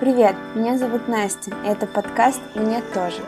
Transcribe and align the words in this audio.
Привет, 0.00 0.34
меня 0.56 0.76
зовут 0.76 1.06
Настя, 1.06 1.52
и 1.52 1.68
это 1.68 1.86
подкаст 1.86 2.40
«Мне 2.56 2.82
тоже». 2.92 3.24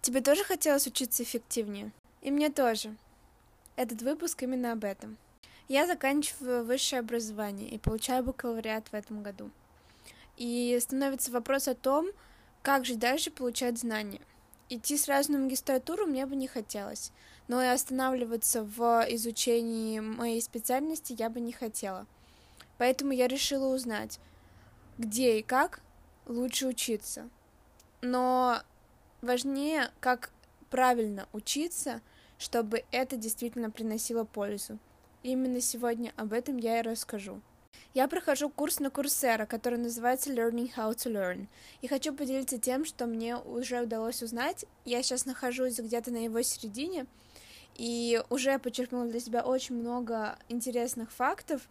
Тебе 0.00 0.22
тоже 0.22 0.42
хотелось 0.42 0.86
учиться 0.86 1.22
эффективнее? 1.22 1.92
И 2.22 2.30
мне 2.30 2.48
тоже. 2.48 2.96
Этот 3.76 4.00
выпуск 4.00 4.42
именно 4.42 4.72
об 4.72 4.84
этом. 4.84 5.18
Я 5.68 5.86
заканчиваю 5.86 6.64
высшее 6.64 7.00
образование 7.00 7.68
и 7.68 7.78
получаю 7.78 8.24
бакалавриат 8.24 8.88
в 8.88 8.94
этом 8.94 9.22
году. 9.22 9.50
И 10.38 10.78
становится 10.80 11.30
вопрос 11.30 11.68
о 11.68 11.74
том, 11.74 12.08
как 12.62 12.86
же 12.86 12.94
дальше 12.94 13.30
получать 13.30 13.78
знания. 13.78 14.22
Идти 14.70 14.96
сразу 14.96 15.32
на 15.32 15.38
магистратуру 15.38 16.06
мне 16.06 16.24
бы 16.24 16.36
не 16.36 16.48
хотелось, 16.48 17.12
но 17.48 17.62
и 17.62 17.66
останавливаться 17.66 18.64
в 18.64 19.06
изучении 19.10 20.00
моей 20.00 20.40
специальности 20.40 21.14
я 21.18 21.30
бы 21.30 21.40
не 21.40 21.52
хотела. 21.52 22.06
Поэтому 22.78 23.12
я 23.12 23.28
решила 23.28 23.74
узнать, 23.74 24.18
где 24.98 25.38
и 25.38 25.42
как 25.42 25.80
лучше 26.26 26.66
учиться. 26.66 27.28
Но 28.00 28.62
важнее, 29.20 29.90
как 30.00 30.30
правильно 30.70 31.28
учиться, 31.32 32.00
чтобы 32.38 32.84
это 32.90 33.16
действительно 33.16 33.70
приносило 33.70 34.24
пользу. 34.24 34.78
И 35.22 35.30
именно 35.30 35.60
сегодня 35.60 36.12
об 36.16 36.32
этом 36.32 36.56
я 36.56 36.80
и 36.80 36.82
расскажу. 36.82 37.40
Я 37.94 38.08
прохожу 38.08 38.48
курс 38.48 38.80
на 38.80 38.90
Курсера, 38.90 39.44
который 39.44 39.78
называется 39.78 40.32
Learning 40.32 40.72
How 40.74 40.94
to 40.94 41.12
Learn. 41.12 41.46
И 41.82 41.88
хочу 41.88 42.14
поделиться 42.14 42.58
тем, 42.58 42.84
что 42.86 43.06
мне 43.06 43.36
уже 43.36 43.82
удалось 43.82 44.22
узнать. 44.22 44.64
Я 44.84 45.02
сейчас 45.02 45.26
нахожусь 45.26 45.78
где-то 45.78 46.10
на 46.10 46.24
его 46.24 46.40
середине, 46.42 47.06
и 47.76 48.22
уже 48.30 48.58
подчеркнула 48.58 49.06
для 49.06 49.20
себя 49.20 49.42
очень 49.42 49.74
много 49.76 50.38
интересных 50.48 51.12
фактов. 51.12 51.68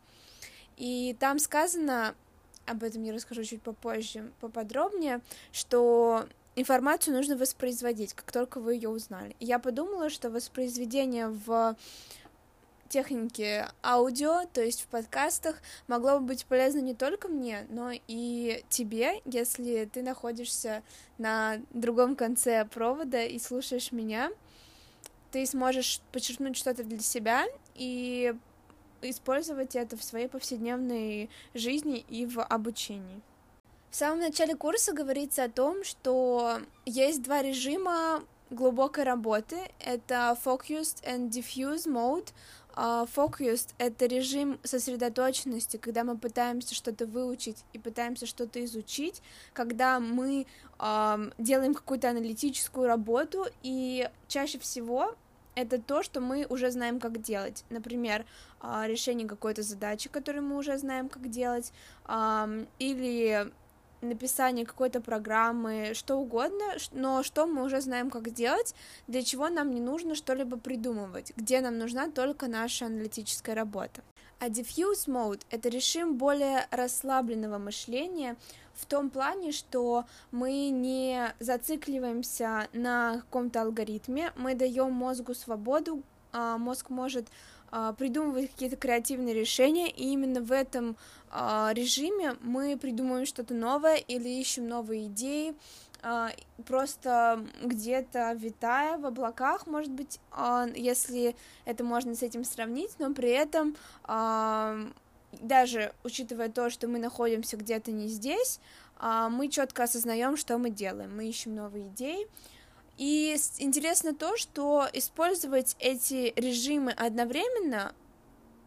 И 0.77 1.15
там 1.19 1.39
сказано, 1.39 2.15
об 2.65 2.83
этом 2.83 3.03
я 3.03 3.13
расскажу 3.13 3.43
чуть 3.43 3.61
попозже, 3.61 4.31
поподробнее, 4.39 5.21
что 5.51 6.25
информацию 6.55 7.15
нужно 7.15 7.37
воспроизводить, 7.37 8.13
как 8.13 8.31
только 8.31 8.59
вы 8.59 8.75
ее 8.75 8.89
узнали. 8.89 9.35
И 9.39 9.45
я 9.45 9.59
подумала, 9.59 10.09
что 10.09 10.29
воспроизведение 10.29 11.27
в 11.27 11.75
техники 12.91 13.65
аудио, 13.83 14.45
то 14.51 14.61
есть 14.61 14.81
в 14.81 14.87
подкастах, 14.87 15.61
могло 15.87 16.19
бы 16.19 16.27
быть 16.27 16.45
полезно 16.45 16.79
не 16.79 16.93
только 16.93 17.29
мне, 17.29 17.65
но 17.69 17.91
и 18.07 18.63
тебе, 18.69 19.21
если 19.23 19.85
ты 19.85 20.03
находишься 20.03 20.83
на 21.17 21.61
другом 21.71 22.17
конце 22.17 22.65
провода 22.65 23.23
и 23.23 23.39
слушаешь 23.39 23.93
меня, 23.93 24.29
ты 25.31 25.45
сможешь 25.45 26.01
подчеркнуть 26.11 26.57
что-то 26.57 26.83
для 26.83 26.99
себя 26.99 27.45
и 27.75 28.33
использовать 29.01 29.75
это 29.75 29.97
в 29.97 30.03
своей 30.03 30.27
повседневной 30.27 31.29
жизни 31.53 32.05
и 32.09 32.25
в 32.25 32.43
обучении. 32.43 33.21
В 33.89 33.95
самом 33.95 34.19
начале 34.19 34.55
курса 34.55 34.93
говорится 34.93 35.43
о 35.43 35.49
том, 35.49 35.83
что 35.83 36.61
есть 36.85 37.23
два 37.23 37.41
режима 37.41 38.23
глубокой 38.51 39.03
работы. 39.03 39.57
Это 39.79 40.37
focused 40.43 41.03
and 41.03 41.29
diffuse 41.29 41.87
mode. 41.87 42.29
Uh, 42.73 43.05
focused— 43.13 43.73
это 43.77 44.05
режим 44.05 44.57
сосредоточенности, 44.63 45.75
когда 45.75 46.03
мы 46.05 46.17
пытаемся 46.17 46.73
что-то 46.73 47.05
выучить 47.05 47.65
и 47.73 47.79
пытаемся 47.79 48.25
что-то 48.25 48.63
изучить, 48.63 49.21
когда 49.53 49.99
мы 49.99 50.47
uh, 50.79 51.33
делаем 51.37 51.73
какую-то 51.73 52.09
аналитическую 52.09 52.87
работу, 52.87 53.45
и 53.61 54.09
чаще 54.29 54.57
всего 54.57 55.15
это 55.53 55.81
то, 55.81 56.01
что 56.01 56.21
мы 56.21 56.45
уже 56.47 56.71
знаем, 56.71 57.01
как 57.01 57.21
делать. 57.21 57.65
Например, 57.69 58.25
uh, 58.61 58.87
решение 58.87 59.27
какой-то 59.27 59.63
задачи, 59.63 60.07
которую 60.09 60.45
мы 60.45 60.57
уже 60.57 60.77
знаем, 60.77 61.09
как 61.09 61.29
делать, 61.29 61.73
или 62.79 63.51
написание 64.01 64.65
какой-то 64.65 65.01
программы, 65.01 65.91
что 65.93 66.17
угодно, 66.17 66.65
но 66.91 67.23
что 67.23 67.47
мы 67.47 67.63
уже 67.63 67.81
знаем, 67.81 68.09
как 68.09 68.31
делать, 68.31 68.75
для 69.07 69.23
чего 69.23 69.49
нам 69.49 69.71
не 69.71 69.81
нужно 69.81 70.15
что-либо 70.15 70.57
придумывать, 70.57 71.33
где 71.35 71.61
нам 71.61 71.77
нужна 71.77 72.09
только 72.09 72.47
наша 72.47 72.87
аналитическая 72.87 73.53
работа. 73.53 74.01
А 74.39 74.49
diffuse 74.49 75.07
mode— 75.07 75.41
это 75.51 75.69
режим 75.69 76.17
более 76.17 76.65
расслабленного 76.71 77.59
мышления 77.59 78.35
в 78.73 78.87
том 78.87 79.11
плане, 79.11 79.51
что 79.51 80.05
мы 80.31 80.69
не 80.69 81.31
зацикливаемся 81.39 82.67
на 82.73 83.17
каком-то 83.17 83.61
алгоритме, 83.61 84.33
мы 84.35 84.55
даем 84.55 84.91
мозгу 84.93 85.35
свободу, 85.35 86.01
а 86.31 86.57
мозг 86.57 86.89
может 86.89 87.27
придумывать 87.97 88.51
какие-то 88.51 88.75
креативные 88.75 89.33
решения, 89.33 89.89
и 89.89 90.09
именно 90.09 90.41
в 90.41 90.51
этом 90.51 90.97
а, 91.29 91.71
режиме 91.73 92.35
мы 92.41 92.77
придумываем 92.77 93.25
что-то 93.25 93.53
новое 93.53 93.95
или 93.95 94.27
ищем 94.27 94.67
новые 94.67 95.07
идеи, 95.07 95.55
а, 96.03 96.31
просто 96.65 97.45
где-то 97.63 98.33
витая 98.33 98.97
в 98.97 99.05
облаках, 99.05 99.67
может 99.67 99.91
быть, 99.91 100.19
если 100.75 101.35
это 101.63 101.83
можно 101.83 102.15
с 102.15 102.23
этим 102.23 102.43
сравнить, 102.43 102.91
но 102.99 103.13
при 103.13 103.29
этом 103.29 103.75
даже 105.39 105.93
учитывая 106.03 106.49
то, 106.49 106.69
что 106.69 106.89
мы 106.89 106.99
находимся 106.99 107.55
где-то 107.55 107.91
не 107.91 108.07
здесь, 108.07 108.59
мы 108.99 109.47
четко 109.47 109.83
осознаем, 109.83 110.35
что 110.35 110.57
мы 110.57 110.69
делаем, 110.69 111.15
мы 111.15 111.29
ищем 111.29 111.55
новые 111.55 111.87
идеи, 111.87 112.27
и 112.97 113.35
интересно 113.57 114.13
то, 114.13 114.37
что 114.37 114.87
использовать 114.93 115.75
эти 115.79 116.33
режимы 116.35 116.91
одновременно 116.91 117.93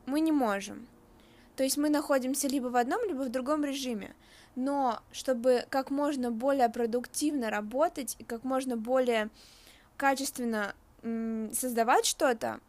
мы 0.06 0.20
не 0.20 0.32
можем. 0.32 0.86
То 1.56 1.62
есть 1.62 1.76
мы 1.76 1.88
находимся 1.88 2.48
либо 2.48 2.66
в 2.68 2.76
одном, 2.76 3.04
либо 3.06 3.22
в 3.22 3.30
другом 3.30 3.64
режиме. 3.64 4.14
Но 4.56 5.00
чтобы 5.12 5.66
как 5.68 5.90
можно 5.90 6.30
более 6.30 6.68
продуктивно 6.68 7.50
работать 7.50 8.16
и 8.18 8.24
как 8.24 8.44
можно 8.44 8.76
более 8.76 9.30
качественно 9.96 10.74
создавать 11.52 12.06
что-то, 12.06 12.60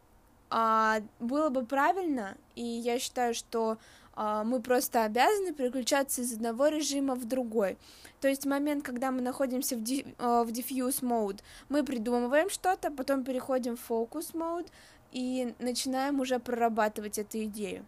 а, 0.50 1.00
было 1.18 1.48
бы 1.48 1.64
правильно, 1.64 2.36
и 2.54 2.62
я 2.62 2.98
считаю, 2.98 3.34
что 3.34 3.78
мы 4.16 4.60
просто 4.60 5.04
обязаны 5.04 5.52
переключаться 5.52 6.22
из 6.22 6.32
одного 6.32 6.68
режима 6.68 7.14
в 7.14 7.26
другой. 7.26 7.76
То 8.20 8.28
есть 8.28 8.46
момент, 8.46 8.82
когда 8.82 9.10
мы 9.10 9.20
находимся 9.20 9.76
в, 9.76 9.82
а, 10.18 10.44
в 10.44 10.48
diffuse 10.48 11.02
mode, 11.02 11.40
мы 11.68 11.84
придумываем 11.84 12.50
что-то, 12.50 12.90
потом 12.90 13.24
переходим 13.24 13.76
в 13.76 13.90
focus 13.90 14.32
mode 14.32 14.68
и 15.12 15.54
начинаем 15.58 16.20
уже 16.20 16.38
прорабатывать 16.38 17.18
эту 17.18 17.44
идею. 17.44 17.84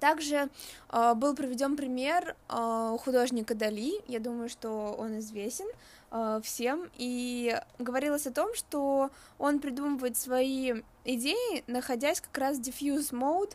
Также 0.00 0.50
э, 0.90 1.14
был 1.14 1.34
приведен 1.34 1.76
пример 1.76 2.36
э, 2.48 2.96
художника 3.00 3.54
Дали, 3.54 4.02
я 4.08 4.20
думаю, 4.20 4.48
что 4.50 4.94
он 4.98 5.18
известен 5.20 5.66
э, 6.10 6.40
всем, 6.42 6.90
и 6.96 7.58
говорилось 7.78 8.26
о 8.26 8.32
том, 8.32 8.54
что 8.54 9.10
он 9.38 9.58
придумывает 9.58 10.18
свои 10.18 10.82
идеи, 11.04 11.64
находясь 11.66 12.20
как 12.20 12.36
раз 12.36 12.58
в 12.58 12.60
diffuse 12.60 13.12
mode, 13.12 13.54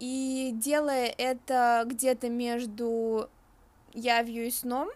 и 0.00 0.52
делая 0.54 1.14
это 1.16 1.84
где-то 1.86 2.28
между 2.28 3.28
явью 3.92 4.46
и 4.46 4.50
сном, 4.50 4.88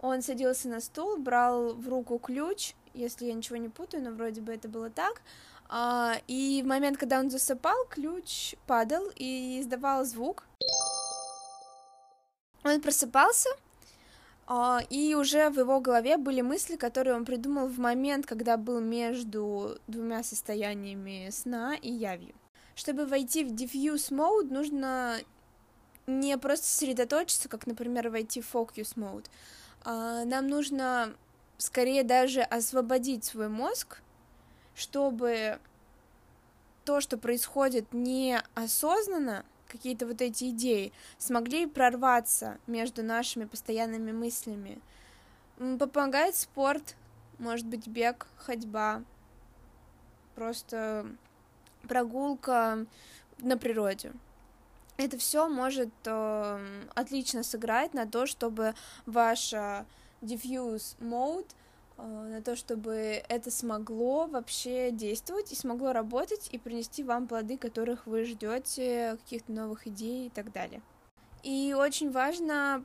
он 0.00 0.22
садился 0.22 0.68
на 0.68 0.80
стул, 0.80 1.16
брал 1.16 1.74
в 1.74 1.88
руку 1.88 2.18
ключ, 2.18 2.74
если 2.94 3.26
я 3.26 3.34
ничего 3.34 3.56
не 3.56 3.68
путаю, 3.68 4.02
но 4.02 4.12
вроде 4.12 4.40
бы 4.40 4.52
это 4.52 4.68
было 4.68 4.90
так, 4.90 5.22
а, 5.68 6.14
и 6.28 6.62
в 6.62 6.66
момент, 6.66 6.96
когда 6.96 7.18
он 7.18 7.30
засыпал, 7.30 7.84
ключ 7.90 8.54
падал 8.66 9.10
и 9.16 9.60
издавал 9.60 10.04
звук. 10.04 10.44
Он 12.64 12.80
просыпался, 12.80 13.50
а, 14.46 14.80
и 14.88 15.14
уже 15.14 15.50
в 15.50 15.58
его 15.58 15.80
голове 15.80 16.16
были 16.16 16.40
мысли, 16.40 16.76
которые 16.76 17.16
он 17.16 17.24
придумал 17.24 17.66
в 17.66 17.78
момент, 17.78 18.24
когда 18.24 18.56
был 18.56 18.80
между 18.80 19.78
двумя 19.86 20.22
состояниями 20.22 21.28
сна 21.30 21.74
и 21.74 21.90
явью. 21.90 22.34
Чтобы 22.78 23.06
войти 23.06 23.42
в 23.42 23.48
diffuse 23.48 24.12
mode, 24.12 24.52
нужно 24.52 25.18
не 26.06 26.38
просто 26.38 26.64
сосредоточиться, 26.66 27.48
как, 27.48 27.66
например, 27.66 28.08
войти 28.08 28.40
в 28.40 28.54
focus 28.54 28.94
mode. 28.94 29.26
А, 29.82 30.24
нам 30.24 30.46
нужно 30.46 31.12
скорее 31.56 32.04
даже 32.04 32.40
освободить 32.40 33.24
свой 33.24 33.48
мозг, 33.48 34.00
чтобы 34.76 35.58
то, 36.84 37.00
что 37.00 37.18
происходит 37.18 37.92
неосознанно, 37.92 39.44
какие-то 39.66 40.06
вот 40.06 40.22
эти 40.22 40.50
идеи, 40.50 40.92
смогли 41.18 41.66
прорваться 41.66 42.58
между 42.68 43.02
нашими 43.02 43.46
постоянными 43.46 44.12
мыслями. 44.12 44.80
Помогает 45.56 46.36
спорт, 46.36 46.94
может 47.40 47.66
быть, 47.66 47.88
бег, 47.88 48.28
ходьба, 48.36 49.02
просто 50.36 51.08
прогулка 51.88 52.86
на 53.38 53.56
природе. 53.56 54.12
Это 54.96 55.16
все 55.16 55.48
может 55.48 55.90
э, 56.04 56.86
отлично 56.94 57.42
сыграть 57.42 57.94
на 57.94 58.06
то, 58.06 58.26
чтобы 58.26 58.74
ваша 59.06 59.86
diffuse 60.22 60.96
mode 61.00 61.46
на 61.98 62.40
то, 62.42 62.54
чтобы 62.54 63.22
это 63.28 63.50
смогло 63.50 64.26
вообще 64.26 64.90
действовать 64.92 65.50
и 65.52 65.56
смогло 65.56 65.92
работать 65.92 66.48
и 66.52 66.58
принести 66.58 67.02
вам 67.02 67.26
плоды, 67.26 67.58
которых 67.58 68.06
вы 68.06 68.24
ждете, 68.24 69.18
каких-то 69.24 69.52
новых 69.52 69.86
идей 69.88 70.28
и 70.28 70.30
так 70.30 70.52
далее. 70.52 70.80
И 71.42 71.74
очень 71.76 72.10
важно 72.10 72.84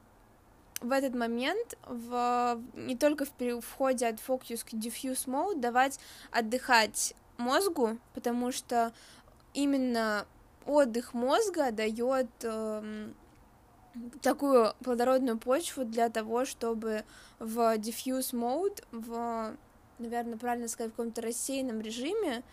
в 0.81 0.91
этот 0.91 1.13
момент 1.15 1.77
в, 1.85 2.59
не 2.73 2.97
только 2.97 3.25
в 3.25 3.61
входе 3.61 4.07
от 4.07 4.15
focus 4.15 4.65
к 4.65 4.73
diffuse 4.73 5.27
mode 5.27 5.59
давать 5.59 5.99
отдыхать 6.31 7.13
мозгу, 7.37 7.97
потому 8.13 8.51
что 8.51 8.93
именно 9.53 10.25
отдых 10.65 11.13
мозга 11.13 11.71
дает 11.71 12.27
э, 12.43 13.09
такую 14.21 14.73
плодородную 14.83 15.37
почву 15.37 15.85
для 15.85 16.09
того, 16.09 16.45
чтобы 16.45 17.03
в 17.39 17.75
diffuse 17.77 18.33
mode, 18.33 18.83
в, 18.91 19.53
наверное, 19.99 20.37
правильно 20.37 20.67
сказать, 20.67 20.91
в 20.93 20.95
каком-то 20.95 21.21
рассеянном 21.21 21.81
режиме 21.81 22.43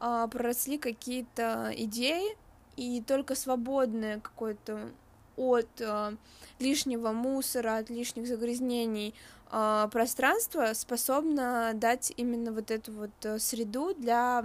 э, 0.00 0.28
проросли 0.30 0.78
какие-то 0.78 1.72
идеи, 1.76 2.36
и 2.76 3.02
только 3.02 3.34
свободное 3.34 4.20
какое-то 4.20 4.88
от 5.36 5.68
э, 5.80 6.16
лишнего 6.60 7.10
мусора, 7.10 7.78
от 7.78 7.90
лишних 7.90 8.26
загрязнений 8.26 9.14
пространство 9.50 10.72
способно 10.74 11.72
дать 11.74 12.12
именно 12.16 12.52
вот 12.52 12.70
эту 12.70 12.92
вот 12.92 13.10
э, 13.24 13.38
среду 13.38 13.94
для 13.94 14.44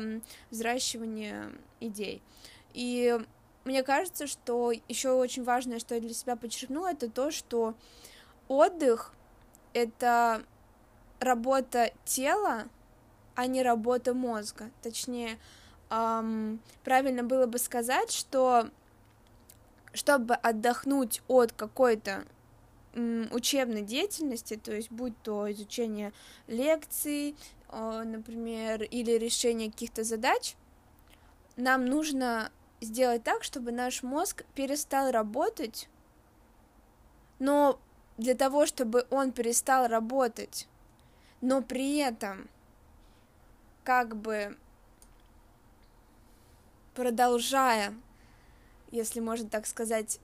взращивания 0.50 1.52
идей. 1.80 2.22
И 2.74 3.20
мне 3.66 3.84
кажется, 3.84 4.28
что 4.28 4.72
еще 4.88 5.12
очень 5.12 5.44
важное, 5.44 5.80
что 5.80 5.96
я 5.96 6.02
для 6.02 6.14
себя 6.14 6.36
подчеркнула, 6.36 6.92
это 6.92 7.10
то, 7.10 7.32
что 7.32 7.76
отдых— 8.48 9.14
это 9.74 10.44
работа 11.20 11.92
тела, 12.06 12.66
а 13.36 13.48
не 13.48 13.64
работа 13.64 14.14
мозга. 14.14 14.70
Точнее, 14.82 15.40
эм, 15.90 16.60
правильно 16.84 17.24
было 17.24 17.46
бы 17.46 17.58
сказать, 17.58 18.12
что 18.12 18.70
чтобы 19.94 20.34
отдохнуть 20.34 21.22
от 21.28 21.52
какой-то 21.52 22.26
учебной 22.96 23.82
деятельности, 23.82 24.56
то 24.56 24.74
есть 24.74 24.92
будь 24.92 25.18
то 25.24 25.52
изучение 25.52 26.14
лекций, 26.48 27.36
например, 27.72 28.84
или 28.84 29.12
решение 29.12 29.72
каких-то 29.72 30.04
задач, 30.04 30.56
нам 31.56 31.86
нужно 31.86 32.52
сделать 32.82 33.24
так, 33.24 33.44
чтобы 33.44 33.72
наш 33.72 34.04
мозг 34.04 34.44
перестал 34.54 35.12
работать, 35.12 35.90
но 37.40 37.80
для 38.18 38.36
того, 38.36 38.66
чтобы 38.66 39.08
он 39.10 39.32
перестал 39.32 39.88
работать, 39.88 40.68
но 41.42 41.62
при 41.62 41.98
этом 41.98 42.48
как 43.84 44.16
бы 44.16 44.56
продолжая 46.94 47.96
если 48.94 49.20
можно 49.20 49.50
так 49.50 49.66
сказать, 49.66 50.20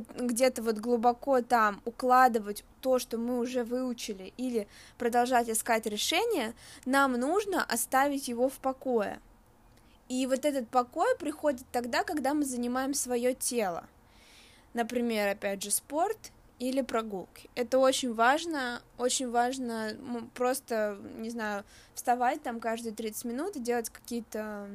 где-то 0.00 0.62
вот 0.62 0.78
глубоко 0.78 1.40
там 1.42 1.80
укладывать 1.84 2.64
то, 2.80 2.98
что 2.98 3.18
мы 3.18 3.38
уже 3.38 3.64
выучили, 3.64 4.32
или 4.36 4.66
продолжать 4.98 5.48
искать 5.48 5.86
решение, 5.86 6.54
нам 6.84 7.12
нужно 7.12 7.64
оставить 7.64 8.28
его 8.28 8.48
в 8.48 8.54
покое. 8.54 9.20
И 10.08 10.26
вот 10.26 10.44
этот 10.44 10.68
покой 10.68 11.16
приходит 11.18 11.64
тогда, 11.72 12.04
когда 12.04 12.34
мы 12.34 12.44
занимаем 12.44 12.94
свое 12.94 13.34
тело. 13.34 13.86
Например, 14.74 15.28
опять 15.28 15.62
же, 15.62 15.70
спорт 15.70 16.32
или 16.58 16.80
прогулки. 16.80 17.50
Это 17.54 17.78
очень 17.78 18.14
важно, 18.14 18.82
очень 18.96 19.30
важно 19.30 19.96
просто, 20.34 20.98
не 21.16 21.30
знаю, 21.30 21.64
вставать 21.94 22.42
там 22.42 22.60
каждые 22.60 22.94
30 22.94 23.24
минут 23.24 23.56
и 23.56 23.60
делать 23.60 23.90
какие-то 23.90 24.68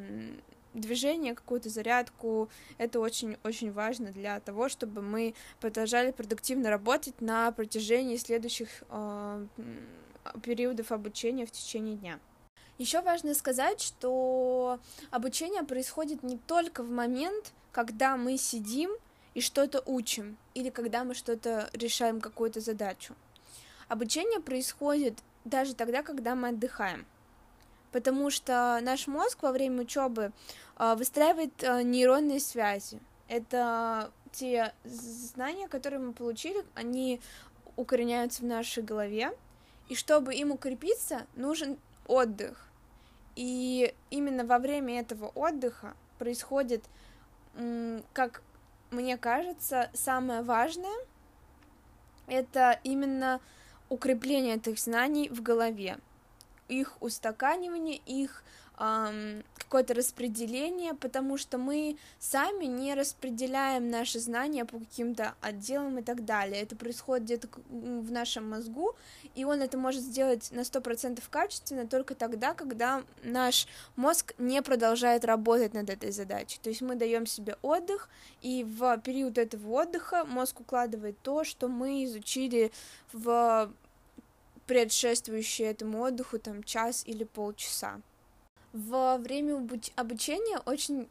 движение, 0.74 1.36
какую-то 1.36 1.70
зарядку. 1.70 2.50
Это 2.78 3.00
очень-очень 3.00 3.72
важно 3.72 4.12
для 4.12 4.40
того, 4.40 4.70
чтобы 4.70 5.02
мы 5.02 5.34
продолжали 5.60 6.12
продуктивно 6.12 6.70
работать 6.70 7.20
на 7.22 7.52
протяжении 7.52 8.18
следующих 8.18 8.70
э, 8.90 9.46
периодов 10.44 10.92
обучения 10.92 11.46
в 11.46 11.52
течение 11.52 11.96
дня. 11.96 12.20
Еще 12.78 13.02
важно 13.02 13.34
сказать, 13.34 13.82
что 13.82 14.80
обучение 15.10 15.64
происходит 15.64 16.22
не 16.22 16.38
только 16.38 16.84
в 16.84 16.92
момент, 16.92 17.54
когда 17.72 18.18
мы 18.18 18.38
сидим 18.38 18.92
и 19.34 19.42
что-то 19.42 19.82
учим, 19.86 20.38
или 20.54 20.70
когда 20.70 21.04
мы 21.04 21.16
что-то 21.16 21.70
решаем, 21.74 22.22
какую-то 22.22 22.60
задачу. 22.60 23.16
Обучение 23.88 24.40
происходит 24.40 25.16
даже 25.44 25.74
тогда, 25.74 26.04
когда 26.04 26.36
мы 26.36 26.50
отдыхаем 26.50 27.06
потому 27.92 28.30
что 28.30 28.80
наш 28.82 29.08
мозг 29.08 29.42
во 29.42 29.52
время 29.52 29.82
учебы 29.82 30.32
а, 30.76 30.96
выстраивает 30.96 31.64
а, 31.64 31.82
нейронные 31.84 32.40
связи. 32.40 33.00
Это 33.28 34.12
те 34.32 34.74
знания, 34.84 35.68
которые 35.68 36.00
мы 36.00 36.14
получили, 36.14 36.64
они 36.76 37.22
укореняются 37.76 38.42
в 38.42 38.46
нашей 38.46 38.84
голове, 38.84 39.32
и 39.90 39.96
чтобы 39.96 40.36
им 40.36 40.52
укрепиться, 40.52 41.26
нужен 41.36 41.78
отдых. 42.08 42.68
И 43.36 43.94
именно 44.10 44.46
во 44.46 44.60
время 44.60 45.00
этого 45.00 45.28
отдыха 45.28 45.96
происходит, 46.18 46.84
как 48.14 48.42
мне 48.90 49.18
кажется, 49.18 49.90
самое 49.94 50.42
важное, 50.42 50.98
это 52.28 52.80
именно 52.84 53.40
укрепление 53.90 54.56
этих 54.56 54.80
знаний 54.80 55.30
в 55.30 55.42
голове 55.42 55.98
их 56.68 56.98
устаканивание, 57.02 57.98
их 58.06 58.44
эм, 58.80 59.44
какое-то 59.56 59.94
распределение, 59.94 60.94
потому 60.94 61.38
что 61.38 61.58
мы 61.58 61.98
сами 62.20 62.66
не 62.66 62.94
распределяем 62.94 63.90
наши 63.90 64.20
знания 64.20 64.66
по 64.66 64.80
каким-то 64.80 65.34
отделам 65.42 66.00
и 66.00 66.04
так 66.04 66.26
далее. 66.26 66.62
Это 66.62 66.76
происходит 66.76 67.26
где-то 67.26 67.50
в 67.70 68.12
нашем 68.12 68.50
мозгу, 68.50 68.96
и 69.36 69.44
он 69.44 69.62
это 69.62 69.78
может 69.78 70.02
сделать 70.02 70.52
на 70.52 70.62
100% 70.62 71.22
качественно 71.30 71.88
только 71.88 72.16
тогда, 72.16 72.54
когда 72.54 73.04
наш 73.24 73.68
мозг 73.96 74.34
не 74.38 74.62
продолжает 74.62 75.26
работать 75.26 75.74
над 75.74 75.90
этой 75.90 76.12
задачей. 76.12 76.60
То 76.62 76.70
есть 76.70 76.82
мы 76.82 76.96
даем 76.96 77.26
себе 77.26 77.58
отдых, 77.62 78.10
и 78.42 78.64
в 78.64 78.98
период 79.00 79.38
этого 79.38 79.82
отдыха 79.82 80.24
мозг 80.26 80.60
укладывает 80.62 81.20
то, 81.22 81.44
что 81.44 81.68
мы 81.68 82.06
изучили 82.06 82.72
в 83.12 83.72
предшествующие 84.68 85.70
этому 85.70 86.04
отдыху 86.04 86.38
там 86.38 86.64
час 86.64 87.04
или 87.06 87.24
полчаса. 87.24 88.02
Во 88.74 89.18
время 89.18 89.66
обучения 89.96 90.60
очень 90.66 91.08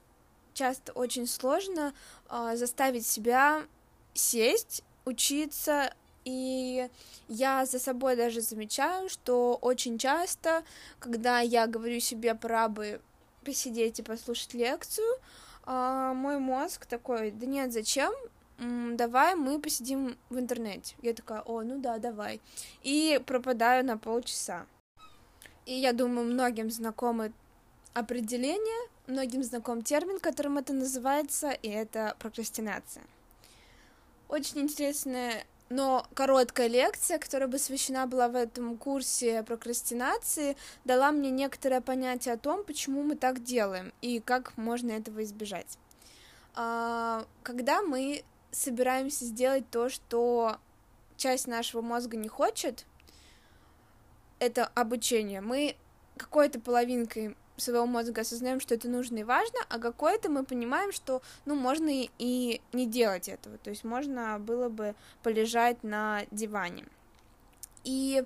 часто 0.52 0.92
очень 0.92 1.26
сложно 1.26 1.92
э, 2.30 2.52
заставить 2.54 3.06
себя 3.06 3.62
сесть, 4.14 4.82
учиться, 5.04 5.92
и 6.24 6.88
я 7.28 7.66
за 7.66 7.78
собой 7.78 8.16
даже 8.16 8.40
замечаю, 8.40 9.08
что 9.08 9.54
очень 9.60 9.98
часто, 9.98 10.64
когда 10.98 11.40
я 11.40 11.66
говорю 11.66 12.00
себе 12.00 12.34
пора 12.34 12.68
бы 12.68 13.00
посидеть 13.44 14.00
и 14.00 14.02
послушать 14.02 14.54
лекцию, 14.54 15.06
э, 15.66 16.12
мой 16.14 16.38
мозг 16.38 16.86
такой, 16.86 17.30
да 17.30 17.46
нет, 17.46 17.72
зачем, 17.72 18.12
давай 18.58 19.34
мы 19.34 19.60
посидим 19.60 20.16
в 20.30 20.38
интернете. 20.38 20.96
Я 21.02 21.14
такая, 21.14 21.42
о, 21.42 21.62
ну 21.62 21.78
да, 21.78 21.98
давай. 21.98 22.40
И 22.82 23.20
пропадаю 23.26 23.84
на 23.84 23.98
полчаса. 23.98 24.66
И 25.66 25.74
я 25.74 25.92
думаю, 25.92 26.26
многим 26.26 26.70
знакомы 26.70 27.32
определение, 27.92 28.88
многим 29.06 29.42
знаком 29.42 29.82
термин, 29.82 30.20
которым 30.20 30.58
это 30.58 30.72
называется, 30.72 31.50
и 31.50 31.68
это 31.68 32.14
прокрастинация. 32.18 33.02
Очень 34.28 34.62
интересная, 34.62 35.44
но 35.68 36.06
короткая 36.14 36.68
лекция, 36.68 37.18
которая 37.18 37.48
посвящена 37.48 38.06
была 38.06 38.28
в 38.28 38.36
этом 38.36 38.76
курсе 38.76 39.42
прокрастинации, 39.42 40.56
дала 40.84 41.10
мне 41.10 41.30
некоторое 41.30 41.80
понятие 41.80 42.34
о 42.34 42.38
том, 42.38 42.64
почему 42.64 43.02
мы 43.02 43.16
так 43.16 43.42
делаем 43.42 43.92
и 44.02 44.20
как 44.20 44.56
можно 44.56 44.92
этого 44.92 45.24
избежать. 45.24 45.78
А, 46.54 47.24
когда 47.42 47.82
мы 47.82 48.24
собираемся 48.56 49.24
сделать 49.24 49.68
то, 49.70 49.88
что 49.88 50.56
часть 51.16 51.46
нашего 51.46 51.82
мозга 51.82 52.16
не 52.16 52.28
хочет, 52.28 52.86
это 54.38 54.66
обучение. 54.74 55.40
Мы 55.40 55.76
какой-то 56.16 56.58
половинкой 56.60 57.36
своего 57.56 57.86
мозга 57.86 58.22
осознаем, 58.22 58.60
что 58.60 58.74
это 58.74 58.88
нужно 58.88 59.18
и 59.18 59.24
важно, 59.24 59.58
а 59.68 59.78
какой-то 59.78 60.30
мы 60.30 60.44
понимаем, 60.44 60.92
что, 60.92 61.22
ну, 61.46 61.54
можно 61.54 61.88
и, 61.88 62.10
и 62.18 62.60
не 62.72 62.86
делать 62.86 63.28
этого, 63.28 63.56
то 63.58 63.70
есть 63.70 63.84
можно 63.84 64.38
было 64.38 64.68
бы 64.68 64.94
полежать 65.22 65.82
на 65.82 66.24
диване. 66.30 66.84
И 67.84 68.24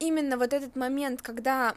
именно 0.00 0.36
вот 0.36 0.52
этот 0.52 0.74
момент, 0.74 1.22
когда 1.22 1.76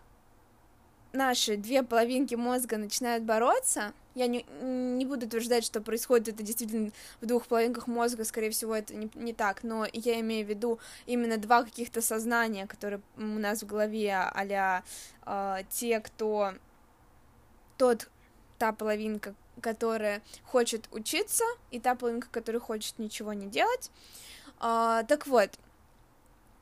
наши 1.15 1.57
две 1.57 1.84
половинки 1.84 2.36
мозга 2.36 2.77
начинают 2.77 3.24
бороться, 3.24 3.93
я 4.15 4.27
не, 4.27 4.45
не 4.62 5.05
буду 5.05 5.25
утверждать, 5.25 5.65
что 5.65 5.81
происходит 5.81 6.29
это 6.29 6.43
действительно 6.43 6.91
в 7.19 7.25
двух 7.25 7.48
половинках 7.48 7.88
мозга, 7.88 8.24
скорее 8.24 8.50
всего, 8.50 8.74
это 8.74 8.95
не, 8.95 9.12
не 9.13 9.34
так, 9.34 9.63
но 9.63 9.86
я 9.91 10.19
имею 10.22 10.45
в 10.45 10.50
виду 10.50 10.79
именно 11.05 11.38
два 11.38 11.63
каких-то 11.63 12.01
сознания, 12.01 12.65
которые 12.65 13.01
у 13.17 13.22
нас 13.22 13.62
в 13.62 13.65
голове, 13.65 14.15
а 14.15 14.84
э, 15.25 15.63
те, 15.69 16.00
кто 16.00 16.53
тот, 17.77 18.10
та 18.57 18.72
половинка, 18.72 19.36
которая 19.62 20.22
хочет 20.43 20.88
учиться, 20.91 21.43
и 21.72 21.79
та 21.81 21.95
половинка, 21.95 22.29
которая 22.31 22.62
хочет 22.62 22.98
ничего 23.00 23.34
не 23.34 23.48
делать. 23.48 23.91
Э, 24.62 25.03
так 25.07 25.27
вот, 25.27 25.50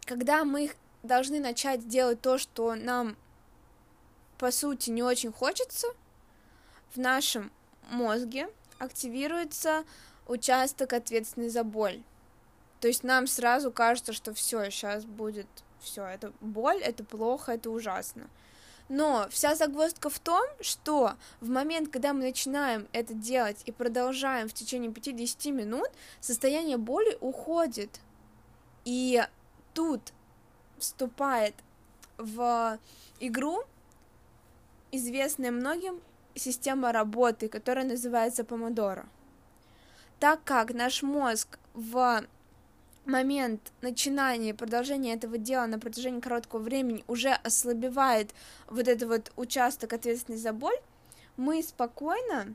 когда 0.05 0.43
мы 0.43 0.71
должны 1.03 1.39
начать 1.39 1.87
делать 1.87 2.19
то, 2.21 2.39
что 2.39 2.73
нам 2.73 3.15
по 4.43 4.51
сути 4.51 4.89
не 4.89 5.01
очень 5.01 5.31
хочется, 5.31 5.87
в 6.93 6.97
нашем 6.99 7.49
мозге 7.89 8.49
активируется 8.77 9.85
участок, 10.27 10.91
ответственный 10.91 11.47
за 11.47 11.63
боль. 11.63 12.03
То 12.81 12.89
есть 12.89 13.05
нам 13.05 13.25
сразу 13.25 13.71
кажется, 13.71 14.11
что 14.11 14.33
все, 14.33 14.69
сейчас 14.69 15.05
будет 15.05 15.47
все, 15.79 16.03
это 16.03 16.33
боль, 16.41 16.81
это 16.81 17.05
плохо, 17.05 17.53
это 17.53 17.69
ужасно. 17.69 18.29
Но 18.89 19.27
вся 19.29 19.55
загвоздка 19.55 20.09
в 20.09 20.19
том, 20.19 20.45
что 20.59 21.13
в 21.39 21.47
момент, 21.47 21.87
когда 21.87 22.11
мы 22.11 22.23
начинаем 22.23 22.89
это 22.91 23.13
делать 23.13 23.61
и 23.63 23.71
продолжаем 23.71 24.49
в 24.49 24.53
течение 24.53 24.91
5-10 24.91 25.51
минут, 25.53 25.87
состояние 26.19 26.75
боли 26.75 27.17
уходит. 27.21 28.01
И 28.83 29.25
тут 29.73 30.01
вступает 30.79 31.55
в 32.17 32.77
игру 33.21 33.63
известная 34.93 35.51
многим 35.51 35.99
система 36.35 36.91
работы, 36.91 37.49
которая 37.49 37.83
называется 37.83 38.43
помодоро. 38.43 39.07
Так 40.19 40.43
как 40.43 40.73
наш 40.73 41.01
мозг 41.01 41.57
в 41.73 42.23
момент 43.05 43.73
начинания 43.81 44.51
и 44.51 44.53
продолжения 44.53 45.13
этого 45.13 45.37
дела 45.37 45.65
на 45.65 45.79
протяжении 45.79 46.21
короткого 46.21 46.59
времени 46.61 47.03
уже 47.07 47.31
ослабевает 47.31 48.33
вот 48.69 48.87
этот 48.87 49.09
вот 49.09 49.31
участок 49.35 49.93
ответственный 49.93 50.37
за 50.37 50.53
боль, 50.53 50.77
мы 51.37 51.61
спокойно 51.63 52.53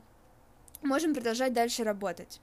можем 0.81 1.13
продолжать 1.13 1.53
дальше 1.53 1.83
работать. 1.83 2.39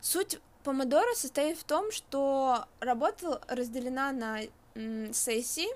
Суть 0.00 0.38
помодоро 0.64 1.14
состоит 1.14 1.56
в 1.58 1.64
том, 1.64 1.90
что 1.90 2.66
работа 2.80 3.40
разделена 3.48 4.12
на 4.12 4.40
сессии, 5.12 5.68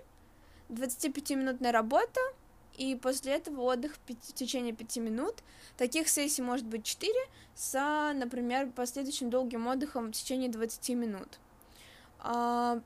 25-минутная 0.68 1.72
работа, 1.72 2.20
и 2.76 2.94
после 2.96 3.34
этого 3.34 3.62
отдых 3.62 3.96
в 4.06 4.32
течение 4.32 4.72
5 4.72 4.96
минут. 4.98 5.36
Таких 5.76 6.08
сессий 6.08 6.42
может 6.42 6.66
быть 6.66 6.84
4 6.84 7.12
с, 7.54 8.12
например, 8.14 8.70
последующим 8.70 9.30
долгим 9.30 9.68
отдыхом 9.68 10.08
в 10.08 10.12
течение 10.12 10.48
20 10.48 10.88
минут. 10.90 11.38
А, 12.18 12.80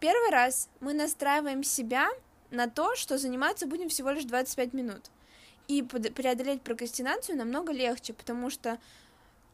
первый 0.00 0.30
раз 0.30 0.68
мы 0.80 0.92
настраиваем 0.92 1.62
себя 1.62 2.08
на 2.50 2.68
то, 2.68 2.94
что 2.96 3.18
заниматься 3.18 3.66
будем 3.66 3.88
всего 3.88 4.10
лишь 4.10 4.24
25 4.24 4.72
минут. 4.72 5.10
И 5.66 5.82
преодолеть 5.82 6.62
прокрастинацию 6.62 7.36
намного 7.36 7.72
легче, 7.72 8.14
потому 8.14 8.48
что 8.48 8.78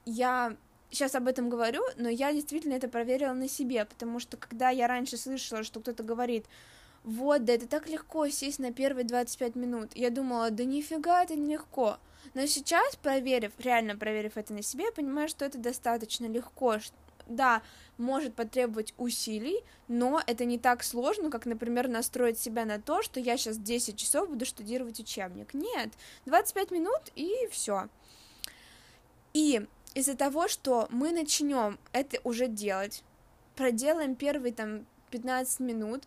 я 0.05 0.57
сейчас 0.91 1.15
об 1.15 1.27
этом 1.27 1.49
говорю, 1.49 1.83
но 1.97 2.09
я 2.09 2.33
действительно 2.33 2.75
это 2.75 2.89
проверила 2.89 3.33
на 3.33 3.49
себе, 3.49 3.85
потому 3.85 4.21
что 4.21 4.37
когда 4.37 4.71
я 4.71 4.87
раньше 4.87 5.17
слышала, 5.17 5.65
что 5.65 5.81
кто-то 5.81 6.03
говорит, 6.03 6.47
вот, 7.05 7.45
да 7.45 7.53
это 7.53 7.69
так 7.69 7.87
легко 7.89 8.29
сесть 8.29 8.59
на 8.59 8.73
первые 8.73 9.05
25 9.05 9.55
минут. 9.57 9.91
Я 9.95 10.09
думала, 10.09 10.51
да 10.51 10.65
нифига 10.65 11.23
это 11.23 11.37
нелегко. 11.37 11.99
Но 12.33 12.47
сейчас, 12.47 12.97
проверив, 12.97 13.53
реально 13.59 13.95
проверив 13.97 14.39
это 14.39 14.55
на 14.55 14.63
себе, 14.63 14.85
я 14.87 14.93
понимаю, 14.93 15.29
что 15.29 15.45
это 15.45 15.59
достаточно 15.59 16.27
легко. 16.27 16.79
Да, 17.27 17.63
может 17.97 18.35
потребовать 18.35 18.93
усилий, 18.99 19.63
но 19.89 20.23
это 20.27 20.45
не 20.45 20.59
так 20.59 20.83
сложно, 20.83 21.31
как, 21.31 21.47
например, 21.47 21.89
настроить 21.89 22.39
себя 22.39 22.65
на 22.65 22.81
то, 22.81 23.03
что 23.03 23.21
я 23.21 23.37
сейчас 23.37 23.57
10 23.57 23.97
часов 23.97 24.29
буду 24.29 24.45
штудировать 24.45 25.01
учебник. 25.01 25.55
Нет, 25.55 25.91
25 26.27 26.71
минут 26.71 27.01
и 27.15 27.49
все. 27.51 27.89
И 29.33 29.67
из-за 29.95 30.17
того, 30.17 30.49
что 30.49 30.87
мы 30.91 31.13
начнем 31.13 31.79
это 31.93 32.19
уже 32.25 32.47
делать, 32.47 33.03
проделаем 33.57 34.17
первые 34.17 34.53
там 34.53 34.87
15 35.11 35.61
минут, 35.61 36.05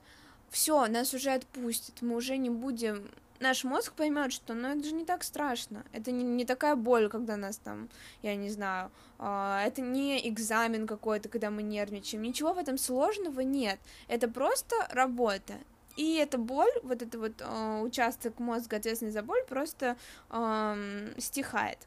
все, 0.49 0.87
нас 0.87 1.13
уже 1.13 1.31
отпустит, 1.31 2.01
мы 2.01 2.15
уже 2.15 2.37
не 2.37 2.49
будем 2.49 3.09
наш 3.39 3.63
мозг 3.63 3.93
поймет, 3.93 4.33
что 4.33 4.53
ну 4.53 4.69
это 4.69 4.83
же 4.83 4.93
не 4.93 5.05
так 5.05 5.23
страшно, 5.23 5.85
это 5.93 6.11
не, 6.11 6.23
не 6.23 6.45
такая 6.45 6.75
боль, 6.75 7.09
когда 7.09 7.37
нас 7.37 7.57
там, 7.57 7.89
я 8.21 8.35
не 8.35 8.49
знаю, 8.49 8.91
э, 9.19 9.63
это 9.65 9.81
не 9.81 10.27
экзамен 10.29 10.87
какой-то, 10.87 11.29
когда 11.29 11.49
мы 11.49 11.63
нервничаем, 11.63 12.23
ничего 12.23 12.53
в 12.53 12.57
этом 12.57 12.77
сложного 12.77 13.41
нет, 13.41 13.79
это 14.07 14.27
просто 14.27 14.75
работа. 14.91 15.53
И 15.95 16.15
эта 16.17 16.37
боль, 16.37 16.71
вот 16.83 17.01
этот 17.01 17.15
вот 17.15 17.33
э, 17.39 17.81
участок 17.81 18.39
мозга, 18.39 18.77
ответственный 18.77 19.11
за 19.11 19.23
боль, 19.23 19.43
просто 19.47 19.97
э, 20.29 21.13
стихает. 21.17 21.79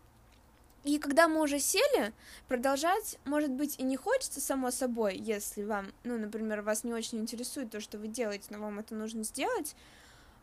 И 0.82 0.98
когда 0.98 1.28
мы 1.28 1.42
уже 1.42 1.58
сели, 1.58 2.14
продолжать, 2.48 3.18
может 3.26 3.50
быть, 3.50 3.78
и 3.78 3.82
не 3.82 3.96
хочется, 3.96 4.40
само 4.40 4.70
собой, 4.70 5.16
если 5.16 5.62
вам, 5.62 5.92
ну, 6.04 6.18
например, 6.18 6.62
вас 6.62 6.84
не 6.84 6.94
очень 6.94 7.18
интересует 7.18 7.70
то, 7.70 7.80
что 7.80 7.98
вы 7.98 8.08
делаете, 8.08 8.46
но 8.50 8.58
вам 8.58 8.78
это 8.78 8.94
нужно 8.94 9.22
сделать, 9.24 9.76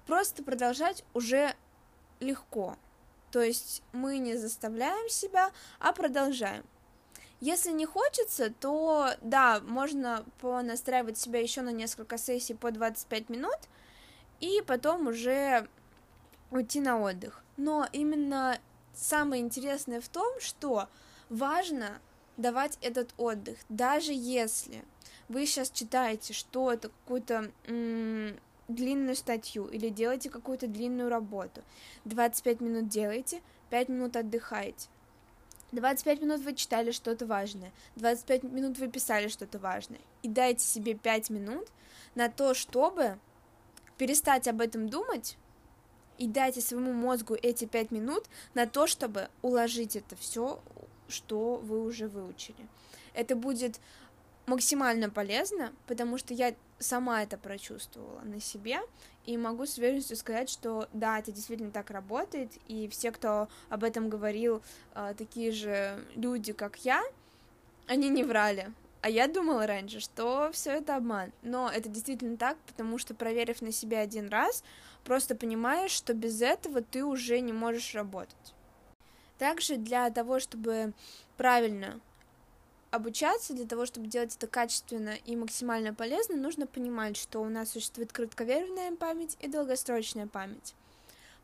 просто 0.06 0.44
продолжать 0.44 1.04
уже 1.14 1.56
легко. 2.20 2.78
То 3.32 3.42
есть 3.42 3.82
мы 3.94 4.20
не 4.20 4.36
заставляем 4.38 5.10
себя, 5.10 5.52
а 5.80 5.92
продолжаем. 5.92 6.64
Если 7.40 7.72
не 7.72 7.86
хочется, 7.86 8.52
то 8.52 9.12
да, 9.22 9.60
можно 9.62 10.24
понастраивать 10.40 11.18
себя 11.18 11.40
еще 11.40 11.62
на 11.62 11.72
несколько 11.72 12.18
сессий 12.18 12.54
по 12.54 12.72
25 12.72 13.30
минут, 13.30 13.58
и 14.40 14.62
потом 14.66 15.08
уже 15.08 15.68
уйти 16.52 16.80
на 16.80 17.00
отдых. 17.00 17.44
Но 17.58 17.88
именно 17.92 18.60
самое 18.98 19.42
интересное 19.42 20.02
в 20.02 20.10
том, 20.10 20.40
что 20.40 20.88
важно 21.30 22.00
давать 22.36 22.78
этот 22.82 23.14
отдых, 23.18 23.58
даже 23.70 24.12
если 24.14 24.84
вы 25.30 25.46
сейчас 25.46 25.70
читаете 25.70 26.34
что-то, 26.34 26.90
какую-то 26.90 27.52
м- 27.68 28.38
длинную 28.68 29.16
статью 29.16 29.68
или 29.68 29.90
делаете 29.90 30.30
какую-то 30.30 30.68
длинную 30.68 31.10
работу. 31.10 31.64
25 32.06 32.62
минут 32.62 32.90
делаете, 32.90 33.42
5 33.70 33.90
минут 33.90 34.16
отдыхаете. 34.16 34.90
25 35.72 36.22
минут 36.22 36.42
вы 36.42 36.54
читали 36.56 36.92
что-то 36.92 37.26
важное, 37.26 37.74
25 37.98 38.44
минут 38.44 38.78
вы 38.78 38.88
писали 38.88 39.28
что-то 39.28 39.60
важное. 39.60 40.00
И 40.24 40.30
дайте 40.30 40.64
себе 40.66 40.94
5 40.96 41.30
минут 41.30 41.68
на 42.16 42.30
то, 42.30 42.54
чтобы 42.54 43.20
перестать 43.98 44.48
об 44.48 44.62
этом 44.62 44.88
думать 44.88 45.38
и 46.18 46.28
дайте 46.28 46.62
своему 46.62 46.94
мозгу 46.94 47.36
эти 47.36 47.66
пять 47.66 47.92
минут 47.92 48.26
на 48.54 48.66
то, 48.66 48.88
чтобы 48.88 49.30
уложить 49.42 49.96
это 49.96 50.16
все, 50.16 50.62
что 51.08 51.56
вы 51.58 51.84
уже 51.84 52.08
выучили. 52.08 52.68
Это 53.14 53.36
будет 53.36 53.80
максимально 54.46 55.10
полезно, 55.10 55.74
потому 55.88 56.18
что 56.18 56.34
я 56.34 56.56
сама 56.80 57.24
это 57.24 57.38
прочувствовала 57.38 58.22
на 58.22 58.40
себе, 58.40 58.80
и 59.26 59.38
могу 59.38 59.66
с 59.66 59.78
уверенностью 59.78 60.16
сказать, 60.16 60.50
что 60.50 60.88
да, 60.94 61.20
это 61.20 61.32
действительно 61.32 61.72
так 61.72 61.92
работает, 61.92 62.52
и 62.68 62.88
все, 62.88 63.12
кто 63.12 63.50
об 63.70 63.84
этом 63.84 64.10
говорил, 64.10 64.62
а, 64.94 65.14
такие 65.14 65.52
же 65.52 66.02
люди, 66.16 66.54
как 66.54 66.78
я, 66.86 67.04
они 67.88 68.10
не 68.10 68.24
врали. 68.24 68.72
А 69.02 69.10
я 69.10 69.28
думала 69.28 69.68
раньше, 69.68 70.00
что 70.00 70.50
все 70.52 70.72
это 70.72 70.96
обман. 70.96 71.32
Но 71.42 71.70
это 71.70 71.88
действительно 71.88 72.36
так, 72.36 72.58
потому 72.68 72.98
что 72.98 73.14
проверив 73.14 73.62
на 73.62 73.72
себя 73.72 74.00
один 74.00 74.30
раз, 74.30 74.64
просто 75.08 75.36
понимаешь, 75.36 75.92
что 75.92 76.14
без 76.14 76.42
этого 76.42 76.82
ты 76.82 77.06
уже 77.06 77.40
не 77.40 77.54
можешь 77.54 77.96
работать. 77.96 78.54
Также 79.38 79.78
для 79.78 80.10
того, 80.10 80.42
чтобы 80.42 80.94
правильно 81.38 82.02
обучаться, 82.92 83.54
для 83.54 83.66
того, 83.66 83.86
чтобы 83.86 84.08
делать 84.08 84.36
это 84.36 84.48
качественно 84.48 85.16
и 85.26 85.38
максимально 85.38 85.94
полезно, 85.94 86.36
нужно 86.36 86.68
понимать, 86.68 87.16
что 87.16 87.40
у 87.40 87.48
нас 87.48 87.72
существует 87.72 88.12
кратковременная 88.12 88.98
память 88.98 89.38
и 89.40 89.48
долгосрочная 89.48 90.28
память. 90.28 90.76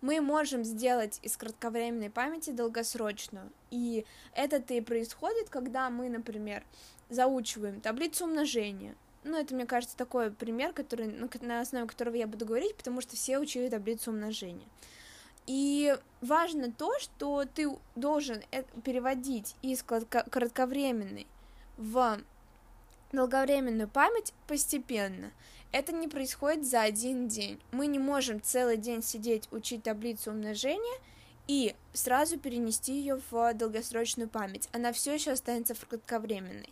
Мы 0.02 0.20
можем 0.20 0.66
сделать 0.66 1.20
из 1.22 1.38
кратковременной 1.38 2.10
памяти 2.10 2.50
долгосрочную, 2.50 3.50
и 3.72 4.06
это-то 4.36 4.74
и 4.74 4.82
происходит, 4.82 5.50
когда 5.50 5.90
мы, 5.90 6.10
например, 6.10 6.66
заучиваем 7.10 7.80
таблицу 7.80 8.26
умножения, 8.26 8.96
ну, 9.24 9.38
это, 9.38 9.56
мне 9.56 9.66
кажется, 9.66 9.98
такой 9.98 10.32
пример, 10.32 10.74
который, 10.74 11.08
на 11.08 11.62
основе 11.62 11.88
которого 11.88 12.16
я 12.16 12.28
буду 12.28 12.46
говорить, 12.46 12.76
потому 12.76 13.02
что 13.02 13.16
все 13.16 13.40
учили 13.40 13.70
таблицу 13.70 14.12
умножения. 14.12 14.68
И 15.46 15.98
важно 16.22 16.72
то, 16.72 16.98
что 17.00 17.46
ты 17.46 17.70
должен 17.96 18.42
переводить 18.84 19.56
из 19.62 19.84
кратковременной 19.84 21.28
в 21.78 22.20
долговременную 23.12 23.88
память 23.88 24.34
постепенно. 24.48 25.32
Это 25.72 25.92
не 25.92 26.08
происходит 26.08 26.66
за 26.66 26.82
один 26.82 27.28
день. 27.28 27.60
Мы 27.72 27.88
не 27.88 28.00
можем 28.00 28.42
целый 28.42 28.78
день 28.78 29.04
сидеть, 29.04 29.48
учить 29.52 29.84
таблицу 29.84 30.32
умножения 30.32 31.00
и 31.48 31.76
сразу 31.94 32.40
перенести 32.40 32.94
ее 32.94 33.20
в 33.30 33.54
долгосрочную 33.54 34.30
память. 34.30 34.70
Она 34.72 34.94
все 34.94 35.14
еще 35.14 35.32
останется 35.32 35.74
в 35.74 35.86
кратковременной. 35.88 36.70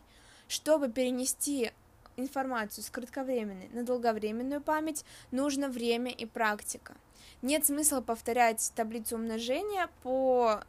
Чтобы 0.48 0.90
перенести 0.90 1.72
информацию 2.18 2.84
с 2.84 2.90
кратковременной 2.90 3.70
на 3.70 3.84
долговременную 3.84 4.62
память, 4.62 5.06
нужно 5.32 5.70
время 5.70 6.12
и 6.12 6.26
практика. 6.26 6.96
Нет 7.42 7.66
смысла 7.66 8.02
повторять 8.02 8.72
таблицу 8.76 9.16
умножения 9.16 9.90
по 10.04 10.64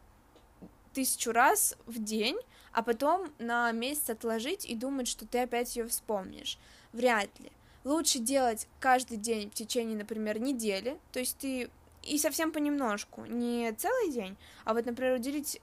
тысячу 0.92 1.32
раз 1.32 1.76
в 1.86 2.02
день, 2.02 2.38
а 2.72 2.82
потом 2.82 3.32
на 3.38 3.70
месяц 3.72 4.10
отложить 4.10 4.64
и 4.64 4.74
думать, 4.74 5.08
что 5.08 5.26
ты 5.26 5.40
опять 5.40 5.76
ее 5.76 5.86
вспомнишь. 5.86 6.58
Вряд 6.92 7.28
ли. 7.40 7.52
Лучше 7.84 8.18
делать 8.18 8.68
каждый 8.78 9.16
день 9.16 9.50
в 9.50 9.54
течение, 9.54 9.96
например, 9.96 10.38
недели, 10.38 10.98
то 11.10 11.18
есть 11.18 11.38
ты 11.38 11.68
и 12.02 12.18
совсем 12.18 12.52
понемножку, 12.52 13.24
не 13.26 13.72
целый 13.72 14.10
день, 14.10 14.36
а 14.64 14.74
вот, 14.74 14.86
например, 14.86 15.14
уделить 15.14 15.60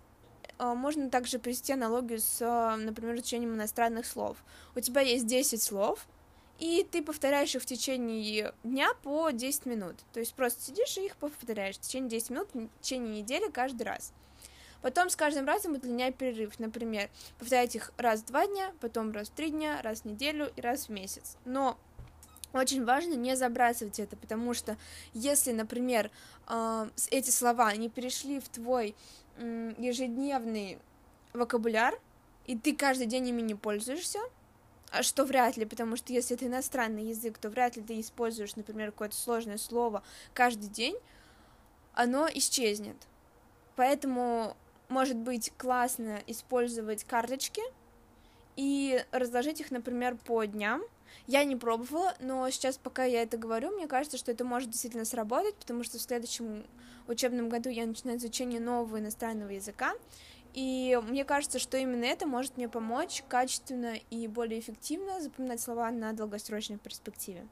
можно 0.59 1.09
также 1.09 1.39
привести 1.39 1.73
аналогию 1.73 2.19
с, 2.19 2.41
э, 2.41 2.75
например, 2.75 3.15
изучением 3.15 3.55
иностранных 3.55 4.05
слов. 4.05 4.37
У 4.75 4.79
тебя 4.79 5.01
есть 5.01 5.25
10 5.25 5.61
слов, 5.61 6.05
и 6.59 6.85
ты 6.91 7.01
повторяешь 7.01 7.55
их 7.55 7.61
в 7.63 7.65
течение 7.65 8.53
дня 8.63 8.89
по 9.01 9.31
10 9.31 9.65
минут. 9.65 9.95
То 10.13 10.19
есть 10.19 10.33
просто 10.33 10.61
сидишь 10.61 10.97
и 10.97 11.05
их 11.05 11.15
повторяешь 11.15 11.77
в 11.77 11.81
течение 11.81 12.09
10 12.09 12.29
минут, 12.31 12.49
в 12.53 12.67
течение 12.81 13.21
недели 13.21 13.49
каждый 13.49 13.83
раз. 13.83 14.13
Потом 14.81 15.09
с 15.09 15.15
каждым 15.15 15.45
разом 15.45 15.73
удлиняй 15.73 16.11
перерыв. 16.11 16.59
Например, 16.59 17.09
повторять 17.37 17.75
их 17.75 17.91
раз 17.97 18.21
в 18.21 18.25
два 18.25 18.47
дня, 18.47 18.71
потом 18.79 19.11
раз 19.11 19.29
в 19.29 19.31
три 19.31 19.51
дня, 19.51 19.81
раз 19.81 20.01
в 20.01 20.05
неделю 20.05 20.51
и 20.55 20.61
раз 20.61 20.87
в 20.87 20.89
месяц. 20.89 21.37
Но 21.45 21.77
очень 22.53 22.83
важно 22.83 23.13
не 23.13 23.35
забрасывать 23.35 23.99
это, 23.99 24.15
потому 24.17 24.53
что 24.53 24.77
если, 25.13 25.51
например, 25.51 26.09
э, 26.47 26.89
эти 27.11 27.29
слова 27.29 27.75
не 27.75 27.89
перешли 27.89 28.39
в 28.39 28.49
твой 28.49 28.95
ежедневный 29.77 30.79
вокабуляр, 31.33 31.99
и 32.45 32.57
ты 32.57 32.75
каждый 32.75 33.07
день 33.07 33.29
ими 33.29 33.41
не 33.41 33.55
пользуешься, 33.55 34.19
а 34.91 35.03
что 35.03 35.23
вряд 35.23 35.57
ли, 35.57 35.65
потому 35.65 35.95
что 35.95 36.13
если 36.13 36.35
это 36.35 36.47
иностранный 36.47 37.05
язык, 37.05 37.37
то 37.37 37.49
вряд 37.49 37.75
ли 37.75 37.83
ты 37.83 37.99
используешь, 37.99 38.55
например, 38.55 38.91
какое-то 38.91 39.15
сложное 39.15 39.57
слово 39.57 40.03
каждый 40.33 40.67
день, 40.69 40.97
оно 41.93 42.27
исчезнет. 42.33 42.97
Поэтому 43.75 44.57
может 44.89 45.17
быть 45.17 45.53
классно 45.57 46.19
использовать 46.25 47.03
карточки 47.03 47.61
и 48.55 49.03
разложить 49.11 49.61
их, 49.61 49.71
например, 49.71 50.17
по 50.17 50.43
дням. 50.45 50.81
Я 51.27 51.43
не 51.43 51.55
пробовала, 51.55 52.15
но 52.19 52.49
сейчас, 52.49 52.77
пока 52.77 53.03
я 53.03 53.21
это 53.21 53.37
говорю, 53.37 53.71
мне 53.71 53.87
кажется, 53.87 54.17
что 54.17 54.31
это 54.31 54.43
может 54.43 54.69
действительно 54.69 55.05
сработать, 55.05 55.55
потому 55.55 55.83
что 55.83 55.97
в 55.97 56.01
следующем 56.01 56.65
учебном 57.07 57.49
году 57.49 57.69
я 57.69 57.85
начинаю 57.85 58.17
изучение 58.17 58.59
нового 58.59 58.99
иностранного 58.99 59.49
языка, 59.49 59.93
и 60.53 60.99
мне 61.07 61.25
кажется, 61.25 61.59
что 61.59 61.77
именно 61.77 62.05
это 62.05 62.25
может 62.25 62.57
мне 62.57 62.67
помочь 62.67 63.23
качественно 63.27 63.95
и 64.09 64.27
более 64.27 64.59
эффективно 64.59 65.21
запоминать 65.21 65.61
слова 65.61 65.91
на 65.91 66.13
долгосрочной 66.13 66.77
перспективе. 66.77 67.47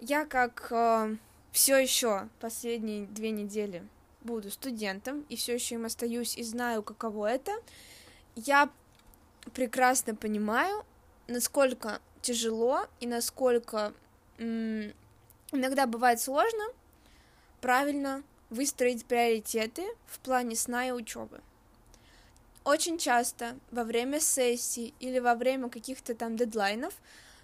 Я 0.00 0.26
как 0.26 0.68
э, 0.70 1.16
все 1.52 1.78
еще 1.78 2.28
последние 2.40 3.06
две 3.06 3.30
недели 3.30 3.86
буду 4.22 4.50
студентом 4.50 5.24
и 5.28 5.36
все 5.36 5.54
еще 5.54 5.76
им 5.76 5.84
остаюсь 5.84 6.36
и 6.36 6.42
знаю, 6.42 6.82
каково 6.82 7.30
это, 7.30 7.52
я 8.34 8.70
прекрасно 9.54 10.14
понимаю, 10.14 10.84
насколько 11.28 12.00
тяжело 12.22 12.86
и 13.00 13.06
насколько 13.06 13.92
м- 14.38 14.92
иногда 15.52 15.86
бывает 15.86 16.20
сложно 16.20 16.64
правильно 17.60 18.22
выстроить 18.48 19.04
приоритеты 19.04 19.84
в 20.06 20.18
плане 20.20 20.56
сна 20.56 20.88
и 20.88 20.92
учебы. 20.92 21.40
Очень 22.64 22.96
часто 22.96 23.56
во 23.70 23.84
время 23.84 24.20
сессий 24.20 24.94
или 25.00 25.18
во 25.18 25.34
время 25.34 25.68
каких-то 25.68 26.14
там 26.14 26.36
дедлайнов 26.36 26.94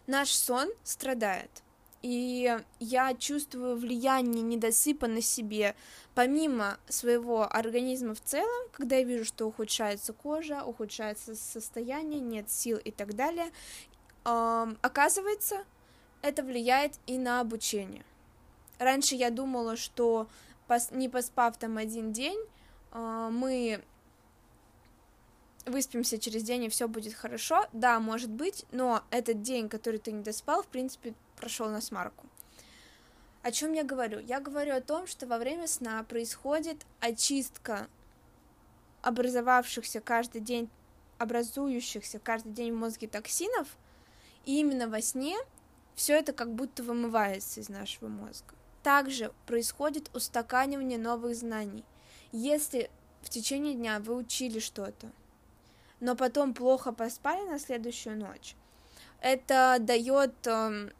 наш 0.07 0.31
сон 0.31 0.71
страдает– 0.85 1.51
и 2.03 2.57
я 2.79 3.15
чувствую 3.15 3.77
влияние 3.77 4.43
недосыпа 4.43 5.09
на 5.09 5.21
себе, 5.21 5.75
помимо 6.15 6.79
своего 6.89 7.43
организма 7.53 8.15
в 8.15 8.21
целом, 8.21 8.69
когда 8.73 8.97
я 8.97 9.05
вижу, 9.05 9.25
что 9.25 9.47
ухудшается 9.47 10.13
кожа, 10.13 10.63
ухудшается 10.63 11.35
состояние, 11.35 12.21
нет 12.21 12.51
сил 12.51 12.79
и 12.79 12.93
так 12.93 13.15
далее, 13.15 13.51
оказывается, 14.25 15.65
это 16.23 16.43
влияет 16.43 16.95
и 17.07 17.19
на 17.19 17.41
обучение. 17.41 18.05
Раньше 18.79 19.15
я 19.15 19.31
думала, 19.31 19.77
что 19.77 20.29
не 20.91 21.09
поспав 21.09 21.57
там 21.57 21.79
один 21.79 22.13
день, 22.13 22.39
а, 22.91 23.31
мы 23.31 23.83
выспимся 25.67 26.19
через 26.19 26.43
день, 26.43 26.65
и 26.65 26.69
все 26.69 26.89
будет 26.89 27.15
хорошо. 27.15 27.67
Да, 27.73 28.01
может 28.01 28.31
быть, 28.31 28.65
но 28.73 29.03
этот 29.11 29.43
день, 29.43 29.69
который 29.69 29.99
ты 29.99 30.13
не 30.13 30.23
доспал, 30.23 30.63
в 30.63 30.67
принципе, 30.67 31.15
прошел 31.37 31.69
на 31.69 31.81
смарку. 31.81 32.27
О 33.43 33.53
чем 33.53 33.73
я 33.73 33.85
говорю? 33.85 34.19
Я 34.21 34.41
говорю 34.41 34.75
о 34.75 34.81
том, 34.81 35.07
что 35.07 35.27
во 35.27 35.39
время 35.39 35.67
сна 35.67 36.03
происходит 36.03 36.85
очистка 37.01 37.89
образовавшихся 39.03 40.01
каждый 40.01 40.41
день, 40.41 40.69
образующихся 41.19 42.19
каждый 42.19 42.53
день 42.53 42.73
в 42.73 42.77
мозге 42.77 43.07
токсинов, 43.07 43.69
и 44.49 44.61
именно 44.61 44.89
во 44.89 45.03
сне 45.03 45.37
все 45.95 46.15
это 46.15 46.33
как 46.33 46.55
будто 46.55 46.83
вымывается 46.83 47.61
из 47.61 47.69
нашего 47.69 48.09
мозга. 48.09 48.55
Также 48.83 49.31
происходит 49.45 50.09
устаканивание 50.15 50.97
новых 50.97 51.37
знаний. 51.37 51.85
Если 52.33 52.91
в 53.21 53.29
течение 53.29 53.75
дня 53.75 54.01
вы 54.01 54.17
учили 54.17 54.59
что-то, 54.59 55.13
но 56.01 56.17
потом 56.17 56.55
плохо 56.55 56.93
поспали 56.93 57.47
на 57.47 57.59
следующую 57.59 58.17
ночь, 58.17 58.57
это 59.21 59.77
дает 59.81 60.35
эм, 60.47 60.93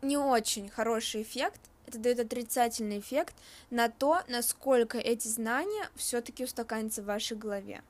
не 0.00 0.16
очень 0.16 0.68
хороший 0.68 1.22
эффект, 1.22 1.60
это 1.88 1.98
дает 1.98 2.20
отрицательный 2.20 3.00
эффект 3.00 3.34
на 3.70 3.88
то, 3.88 4.22
насколько 4.28 4.96
эти 4.96 5.26
знания 5.26 5.90
все-таки 5.96 6.44
устаканятся 6.44 7.02
в 7.02 7.06
вашей 7.06 7.36
голове. 7.36 7.82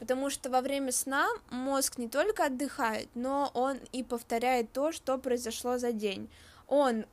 Потому 0.00 0.30
что 0.30 0.50
во 0.50 0.62
время 0.62 0.90
сна 0.90 1.28
мозг 1.50 1.98
не 1.98 2.08
только 2.08 2.46
отдыхает, 2.46 3.08
но 3.14 3.50
он 3.54 3.78
и 3.92 4.02
повторяет 4.02 4.72
то, 4.72 4.90
что 4.90 5.18
произошло 5.18 5.78
за 5.78 5.92
день. 5.92 6.28
Он 6.66 7.04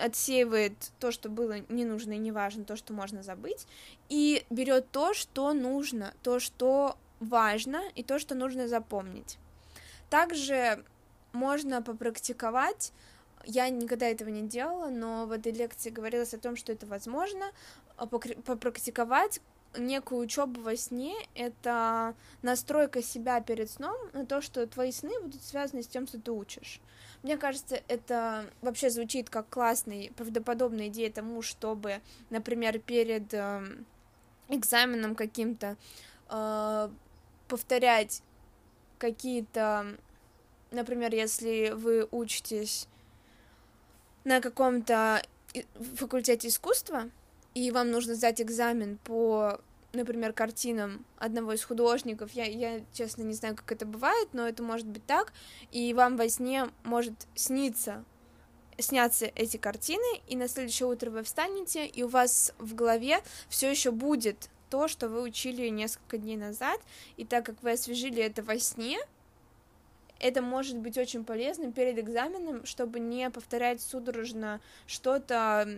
отсеивает 0.00 0.72
то, 0.98 1.12
что 1.12 1.28
было 1.28 1.60
не 1.68 1.84
нужно 1.84 2.14
и 2.14 2.18
не 2.18 2.32
то, 2.64 2.74
что 2.74 2.92
можно 2.92 3.22
забыть, 3.22 3.66
и 4.08 4.44
берет 4.50 4.90
то, 4.90 5.14
что 5.14 5.52
нужно, 5.52 6.12
то, 6.22 6.40
что 6.40 6.96
важно, 7.20 7.82
и 7.94 8.02
то, 8.02 8.18
что 8.18 8.34
нужно 8.34 8.66
запомнить. 8.66 9.38
Также 10.08 10.84
можно 11.32 11.80
попрактиковать 11.80 12.92
я 13.44 13.68
никогда 13.68 14.06
этого 14.06 14.28
не 14.28 14.42
делала, 14.42 14.88
но 14.90 15.26
в 15.26 15.32
этой 15.32 15.52
лекции 15.52 15.90
говорилось 15.90 16.34
о 16.34 16.38
том, 16.38 16.56
что 16.56 16.72
это 16.72 16.86
возможно, 16.86 17.46
а, 17.96 18.06
попрактиковать 18.06 19.40
некую 19.76 20.20
учебу 20.22 20.60
во 20.60 20.76
сне— 20.76 21.14
это 21.34 22.14
настройка 22.42 23.02
себя 23.02 23.40
перед 23.40 23.70
сном 23.70 23.96
на 24.12 24.26
то, 24.26 24.40
что 24.40 24.66
твои 24.66 24.92
сны 24.92 25.12
будут 25.20 25.42
связаны 25.42 25.82
с 25.82 25.86
тем, 25.86 26.06
что 26.06 26.20
ты 26.20 26.32
учишь. 26.32 26.80
Мне 27.22 27.36
кажется, 27.36 27.82
это 27.88 28.46
вообще 28.62 28.90
звучит 28.90 29.28
как 29.28 29.48
классная, 29.48 30.10
правдоподобная 30.12 30.88
идея 30.88 31.10
тому, 31.10 31.42
чтобы, 31.42 32.00
например, 32.30 32.78
перед 32.78 33.32
э, 33.34 33.62
экзаменом 34.48 35.14
каким-то 35.14 35.76
э, 36.30 36.88
повторять 37.46 38.22
какие-то, 38.98 39.96
например, 40.70 41.14
если 41.14 41.72
вы 41.74 42.08
учитесь 42.10 42.88
на 44.24 44.40
каком-то 44.40 45.22
факультете 45.96 46.48
искусства, 46.48 47.10
и 47.54 47.70
вам 47.70 47.90
нужно 47.90 48.14
сдать 48.14 48.40
экзамен 48.40 48.98
по, 49.04 49.60
например, 49.92 50.32
картинам 50.32 51.04
одного 51.18 51.52
из 51.52 51.64
художников, 51.64 52.32
я, 52.32 52.44
я, 52.44 52.80
честно, 52.92 53.22
не 53.22 53.34
знаю, 53.34 53.56
как 53.56 53.70
это 53.72 53.86
бывает, 53.86 54.28
но 54.32 54.46
это 54.46 54.62
может 54.62 54.86
быть 54.86 55.04
так, 55.06 55.32
и 55.70 55.92
вам 55.94 56.16
во 56.16 56.28
сне 56.28 56.68
может 56.84 57.14
сниться 57.34 58.04
снятся 58.78 59.26
эти 59.34 59.56
картины, 59.56 60.22
и 60.26 60.36
на 60.36 60.48
следующее 60.48 60.88
утро 60.88 61.10
вы 61.10 61.22
встанете, 61.22 61.86
и 61.86 62.02
у 62.02 62.08
вас 62.08 62.54
в 62.58 62.74
голове 62.74 63.18
все 63.48 63.70
еще 63.70 63.90
будет 63.90 64.48
то, 64.70 64.88
что 64.88 65.08
вы 65.08 65.22
учили 65.22 65.68
несколько 65.68 66.18
дней 66.18 66.36
назад, 66.36 66.80
и 67.16 67.24
так 67.24 67.44
как 67.44 67.62
вы 67.62 67.72
освежили 67.72 68.22
это 68.22 68.42
во 68.42 68.58
сне, 68.58 68.98
это 70.18 70.42
может 70.42 70.76
быть 70.78 70.98
очень 70.98 71.24
полезным 71.24 71.72
перед 71.72 71.98
экзаменом, 71.98 72.64
чтобы 72.66 73.00
не 73.00 73.30
повторять 73.30 73.80
судорожно 73.80 74.60
что-то 74.86 75.68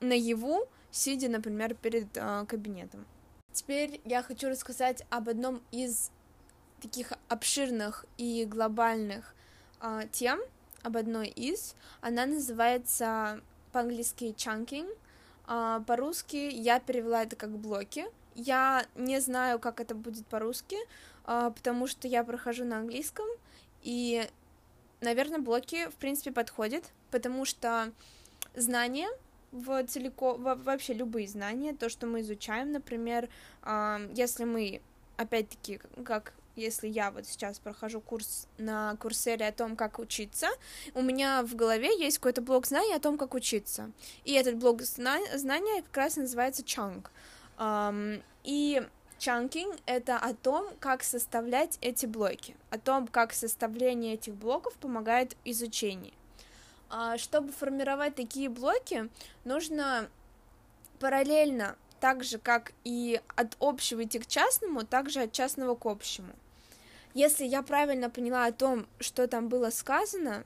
наяву, 0.00 0.68
сидя, 0.90 1.28
например, 1.28 1.74
перед 1.74 2.16
э, 2.16 2.44
кабинетом. 2.46 3.06
Теперь 3.52 4.00
я 4.04 4.22
хочу 4.22 4.48
рассказать 4.48 5.04
об 5.10 5.28
одном 5.28 5.62
из 5.70 6.10
таких 6.80 7.12
обширных 7.28 8.06
и 8.16 8.44
глобальных 8.44 9.34
э, 9.80 10.02
тем, 10.12 10.40
об 10.82 10.96
одной 10.96 11.28
из. 11.28 11.74
Она 12.00 12.26
называется 12.26 13.40
по-английски 13.72 14.34
chunking, 14.36 14.88
а 15.46 15.80
по-русски 15.80 16.36
я 16.36 16.80
перевела 16.80 17.22
это 17.22 17.36
как 17.36 17.50
блоки. 17.50 18.06
Я 18.34 18.86
не 18.94 19.20
знаю, 19.20 19.58
как 19.58 19.80
это 19.80 19.94
будет 19.94 20.26
по-русски, 20.26 20.76
а, 21.24 21.50
потому 21.50 21.86
что 21.86 22.08
я 22.08 22.24
прохожу 22.24 22.64
на 22.64 22.78
английском, 22.78 23.26
и, 23.82 24.28
наверное, 25.00 25.40
блоки, 25.40 25.88
в 25.88 25.94
принципе, 25.94 26.30
подходят, 26.32 26.84
потому 27.10 27.44
что 27.44 27.92
знания 28.54 29.08
в 29.52 29.84
целиком, 29.84 30.42
вообще 30.42 30.92
любые 30.92 31.28
знания, 31.28 31.74
то, 31.74 31.88
что 31.88 32.06
мы 32.06 32.20
изучаем, 32.20 32.72
например, 32.72 33.28
если 34.14 34.44
мы, 34.44 34.80
опять-таки, 35.16 35.80
как 36.04 36.32
если 36.56 36.88
я 36.88 37.10
вот 37.10 37.26
сейчас 37.26 37.58
прохожу 37.58 38.00
курс 38.00 38.46
на 38.58 38.96
курсере 38.96 39.46
о 39.46 39.52
том, 39.52 39.76
как 39.76 39.98
учиться, 39.98 40.48
у 40.94 41.02
меня 41.02 41.42
в 41.42 41.54
голове 41.54 41.98
есть 41.98 42.18
какой-то 42.18 42.42
блок 42.42 42.66
знаний 42.66 42.94
о 42.94 43.00
том, 43.00 43.16
как 43.16 43.34
учиться. 43.34 43.90
И 44.24 44.32
этот 44.32 44.56
блок 44.56 44.82
знания 44.82 45.82
как 45.82 45.96
раз 45.96 46.16
называется. 46.16 46.62
Um, 47.58 48.22
и 48.42 48.82
chunking— 49.18 49.78
это 49.86 50.18
о 50.18 50.34
том, 50.34 50.66
как 50.80 51.02
составлять 51.02 51.78
эти 51.80 52.06
блоки, 52.06 52.56
о 52.70 52.78
том, 52.78 53.06
как 53.06 53.32
составление 53.32 54.14
этих 54.14 54.34
блоков 54.34 54.74
помогает 54.74 55.36
изучению. 55.44 56.12
Uh, 56.90 57.16
чтобы 57.18 57.52
формировать 57.52 58.16
такие 58.16 58.48
блоки, 58.48 59.08
нужно 59.44 60.08
параллельно 60.98 61.76
так 62.00 62.24
же, 62.24 62.38
как 62.38 62.72
и 62.82 63.20
от 63.36 63.56
общего 63.60 64.02
идти 64.02 64.18
к 64.18 64.26
частному, 64.26 64.84
также 64.84 65.22
от 65.22 65.32
частного 65.32 65.76
к 65.76 65.86
общему. 65.86 66.32
Если 67.14 67.44
я 67.44 67.62
правильно 67.62 68.10
поняла 68.10 68.46
о 68.46 68.52
том, 68.52 68.88
что 68.98 69.28
там 69.28 69.48
было 69.48 69.70
сказано, 69.70 70.42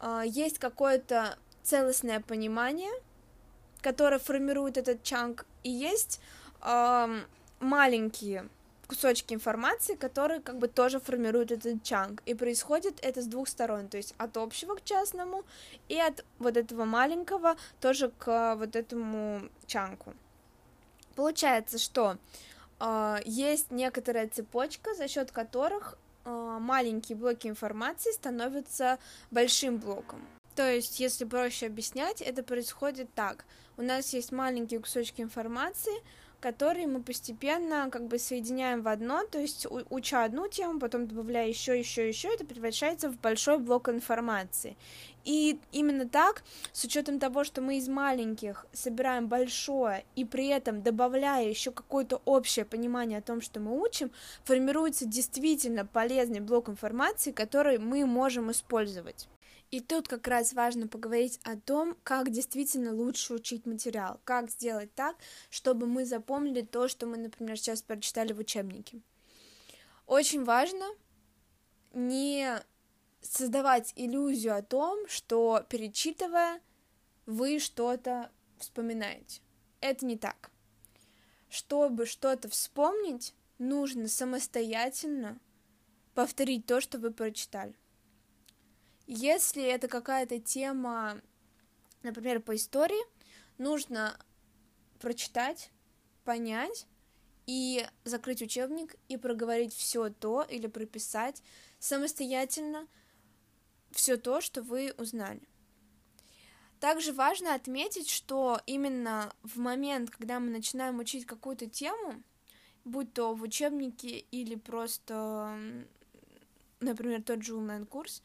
а, 0.00 0.22
есть 0.24 0.58
какое-то 0.58 1.38
целостное 1.62 2.18
понимание, 2.18 2.92
которое 3.80 4.18
формирует 4.18 4.76
этот 4.76 5.04
чанк, 5.04 5.46
и 5.62 5.70
есть 5.70 6.20
маленькие 7.60 8.48
кусочки 8.90 9.34
информации, 9.34 9.94
которые 9.94 10.40
как 10.40 10.58
бы 10.58 10.66
тоже 10.66 10.98
формируют 10.98 11.52
этот 11.52 11.84
чанк. 11.84 12.22
И 12.26 12.34
происходит 12.34 12.98
это 13.02 13.22
с 13.22 13.26
двух 13.26 13.46
сторон, 13.46 13.88
то 13.88 13.96
есть 13.96 14.14
от 14.18 14.36
общего 14.36 14.74
к 14.74 14.84
частному 14.84 15.44
и 15.88 15.96
от 15.96 16.24
вот 16.40 16.56
этого 16.56 16.84
маленького 16.84 17.54
тоже 17.80 18.10
к 18.18 18.56
вот 18.56 18.74
этому 18.74 19.42
чанку. 19.66 20.12
Получается, 21.14 21.78
что 21.78 22.16
э, 22.80 23.18
есть 23.24 23.70
некоторая 23.70 24.28
цепочка, 24.28 24.92
за 24.94 25.06
счет 25.06 25.30
которых 25.30 25.96
э, 26.24 26.58
маленькие 26.60 27.16
блоки 27.16 27.46
информации 27.46 28.10
становятся 28.10 28.98
большим 29.30 29.78
блоком. 29.78 30.26
То 30.56 30.68
есть, 30.68 30.98
если 30.98 31.24
проще 31.24 31.66
объяснять, 31.66 32.20
это 32.20 32.42
происходит 32.42 33.14
так. 33.14 33.44
У 33.76 33.82
нас 33.82 34.12
есть 34.14 34.32
маленькие 34.32 34.80
кусочки 34.80 35.22
информации, 35.22 35.94
которые 36.40 36.86
мы 36.86 37.02
постепенно 37.02 37.88
как 37.90 38.06
бы 38.08 38.18
соединяем 38.18 38.82
в 38.82 38.88
одно, 38.88 39.24
то 39.24 39.38
есть 39.38 39.66
уча 39.90 40.24
одну 40.24 40.48
тему, 40.48 40.80
потом 40.80 41.06
добавляя 41.06 41.46
еще, 41.46 41.78
еще, 41.78 42.08
еще, 42.08 42.28
это 42.28 42.44
превращается 42.44 43.10
в 43.10 43.20
большой 43.20 43.58
блок 43.58 43.88
информации. 43.88 44.76
И 45.24 45.60
именно 45.70 46.08
так, 46.08 46.42
с 46.72 46.82
учетом 46.84 47.18
того, 47.18 47.44
что 47.44 47.60
мы 47.60 47.76
из 47.76 47.88
маленьких 47.88 48.66
собираем 48.72 49.28
большое 49.28 50.04
и 50.16 50.24
при 50.24 50.48
этом 50.48 50.82
добавляя 50.82 51.46
еще 51.46 51.70
какое-то 51.72 52.22
общее 52.24 52.64
понимание 52.64 53.18
о 53.18 53.22
том, 53.22 53.42
что 53.42 53.60
мы 53.60 53.78
учим, 53.78 54.10
формируется 54.44 55.04
действительно 55.04 55.84
полезный 55.84 56.40
блок 56.40 56.70
информации, 56.70 57.32
который 57.32 57.78
мы 57.78 58.06
можем 58.06 58.50
использовать. 58.50 59.28
И 59.70 59.80
тут 59.80 60.08
как 60.08 60.26
раз 60.26 60.52
важно 60.52 60.88
поговорить 60.88 61.38
о 61.44 61.56
том, 61.56 61.96
как 62.02 62.30
действительно 62.30 62.92
лучше 62.92 63.34
учить 63.34 63.66
материал, 63.66 64.20
как 64.24 64.50
сделать 64.50 64.92
так, 64.94 65.16
чтобы 65.48 65.86
мы 65.86 66.04
запомнили 66.04 66.62
то, 66.62 66.88
что 66.88 67.06
мы, 67.06 67.16
например, 67.16 67.56
сейчас 67.56 67.80
прочитали 67.80 68.32
в 68.32 68.40
учебнике. 68.40 69.00
Очень 70.06 70.42
важно 70.42 70.84
не 71.92 72.60
создавать 73.20 73.92
иллюзию 73.94 74.56
о 74.56 74.62
том, 74.62 75.06
что 75.06 75.64
перечитывая, 75.68 76.60
вы 77.26 77.60
что-то 77.60 78.32
вспоминаете. 78.58 79.40
Это 79.80 80.04
не 80.04 80.16
так. 80.16 80.50
Чтобы 81.48 82.06
что-то 82.06 82.48
вспомнить, 82.48 83.34
нужно 83.58 84.08
самостоятельно 84.08 85.38
повторить 86.14 86.66
то, 86.66 86.80
что 86.80 86.98
вы 86.98 87.12
прочитали. 87.12 87.74
Если 89.12 89.64
это 89.64 89.88
какая-то 89.88 90.38
тема, 90.38 91.20
например, 92.04 92.38
по 92.38 92.54
истории, 92.54 93.02
нужно 93.58 94.16
прочитать, 95.00 95.72
понять 96.22 96.86
и 97.44 97.84
закрыть 98.04 98.40
учебник 98.40 98.94
и 99.08 99.16
проговорить 99.16 99.74
все 99.74 100.10
то 100.10 100.42
или 100.48 100.68
прописать 100.68 101.42
самостоятельно 101.80 102.86
все 103.90 104.16
то, 104.16 104.40
что 104.40 104.62
вы 104.62 104.94
узнали. 104.96 105.42
Также 106.78 107.12
важно 107.12 107.56
отметить, 107.56 108.08
что 108.08 108.60
именно 108.64 109.34
в 109.42 109.58
момент, 109.58 110.10
когда 110.10 110.38
мы 110.38 110.50
начинаем 110.50 111.00
учить 111.00 111.26
какую-то 111.26 111.66
тему, 111.66 112.22
будь 112.84 113.12
то 113.12 113.34
в 113.34 113.42
учебнике 113.42 114.20
или 114.30 114.54
просто, 114.54 115.58
например, 116.78 117.24
тот 117.24 117.42
же 117.42 117.56
онлайн-курс, 117.56 118.22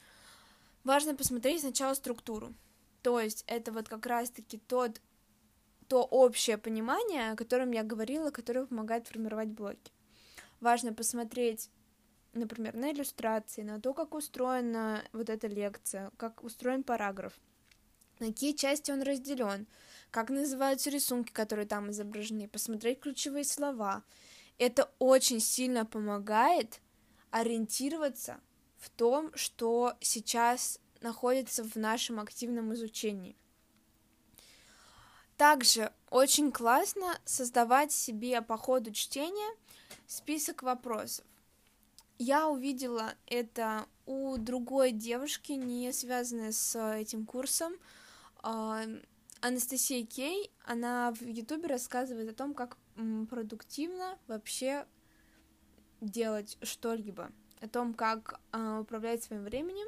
важно 0.86 1.15
посмотреть 1.15 1.62
сначала 1.62 1.93
структуру. 1.93 2.54
То 3.02 3.19
есть 3.19 3.43
это 3.48 3.74
вот 3.74 3.89
как 3.89 4.06
раз-таки 4.06 4.58
тот, 4.58 5.02
то 5.89 6.04
общее 6.04 6.58
понимание, 6.58 7.32
о 7.32 7.36
котором 7.36 7.71
я 7.71 7.84
говорила, 7.84 8.32
которое 8.32 8.65
помогает 8.65 9.08
формировать 9.08 9.50
блоки. 9.50 9.91
Важно 10.62 10.93
посмотреть, 10.93 11.69
например, 12.34 12.76
на 12.76 12.91
иллюстрации, 12.91 13.62
на 13.62 13.82
то, 13.82 13.93
как 13.93 14.15
устроена 14.15 15.04
вот 15.12 15.30
эта 15.30 15.48
лекция, 15.48 16.12
как 16.17 16.43
устроен 16.43 16.84
параграф, 16.84 17.34
на 18.19 18.28
какие 18.28 18.54
части 18.54 18.91
он 18.91 19.02
разделен, 19.02 19.67
как 20.10 20.30
называются 20.30 20.89
рисунки, 20.89 21.32
которые 21.32 21.67
там 21.67 21.91
изображены, 21.91 22.48
посмотреть 22.48 23.02
ключевые 23.02 23.43
слова. 23.43 24.04
Это 24.58 24.89
очень 25.00 25.41
сильно 25.41 25.86
помогает 25.86 26.80
ориентироваться 27.30 28.39
в 28.78 28.90
том, 28.90 29.32
что 29.36 29.94
сейчас 30.02 30.80
находится 31.02 31.64
в 31.64 31.76
нашем 31.76 32.20
активном 32.20 32.74
изучении. 32.74 33.36
Также 35.38 35.92
очень 36.10 36.52
классно 36.52 37.20
создавать 37.26 37.92
себе 37.92 38.42
по 38.42 38.58
ходу 38.58 38.92
чтения 38.92 39.56
список 40.08 40.64
вопросов. 40.64 41.26
Я 42.18 42.48
увидела 42.48 43.16
это 43.26 43.86
у 44.06 44.38
другой 44.38 44.92
девушки, 44.92 45.52
не 45.52 45.92
связанной 45.92 46.54
с 46.54 46.80
этим 46.96 47.26
курсом. 47.26 47.74
А, 48.38 48.86
Анастасия 49.42 50.06
Кей, 50.06 50.52
она 50.64 51.12
в 51.12 51.22
Ютубе 51.22 51.68
рассказывает 51.68 52.30
о 52.30 52.34
том, 52.34 52.54
как 52.54 52.78
продуктивно 53.30 54.18
вообще 54.28 54.88
делать 56.00 56.58
что-либо 56.62 57.30
о 57.62 57.68
том, 57.68 57.94
как 57.94 58.39
э, 58.52 58.80
управлять 58.80 59.24
своим 59.24 59.44
временем 59.44 59.88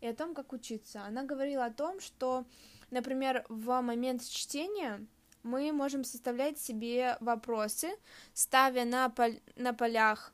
и 0.00 0.06
о 0.06 0.14
том, 0.14 0.34
как 0.34 0.52
учиться. 0.52 1.02
Она 1.02 1.22
говорила 1.22 1.64
о 1.64 1.72
том, 1.72 2.00
что, 2.00 2.44
например, 2.90 3.44
в 3.48 3.80
момент 3.80 4.22
чтения 4.24 5.06
мы 5.42 5.72
можем 5.72 6.04
составлять 6.04 6.58
себе 6.58 7.16
вопросы, 7.20 7.90
ставя 8.34 8.84
на, 8.84 9.08
пол 9.08 9.32
на 9.56 9.72
полях 9.72 10.32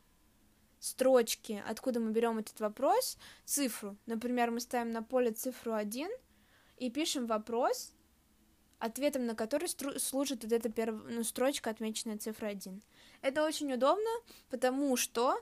строчки, 0.80 1.62
откуда 1.66 2.00
мы 2.00 2.12
берем 2.12 2.38
этот 2.38 2.60
вопрос, 2.60 3.16
цифру. 3.44 3.96
Например, 4.06 4.50
мы 4.50 4.60
ставим 4.60 4.92
на 4.92 5.02
поле 5.02 5.30
цифру 5.30 5.72
1 5.72 6.10
и 6.78 6.90
пишем 6.90 7.26
вопрос, 7.26 7.92
ответом 8.78 9.26
на 9.26 9.34
который 9.34 9.68
служит 9.98 10.42
вот 10.44 10.52
эта 10.52 10.68
перв... 10.68 11.04
ну, 11.08 11.24
строчка, 11.24 11.70
отмеченная 11.70 12.18
цифрой 12.18 12.50
1. 12.50 12.82
Это 13.22 13.44
очень 13.44 13.72
удобно, 13.72 14.10
потому 14.50 14.96
что 14.96 15.40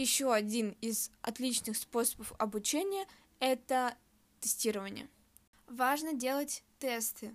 еще 0.00 0.32
один 0.32 0.76
из 0.80 1.10
отличных 1.22 1.76
способов 1.76 2.32
обучения– 2.38 3.06
это 3.40 3.96
тестирование. 4.40 5.08
Важно 5.66 6.14
делать 6.14 6.62
тесты 6.78 7.34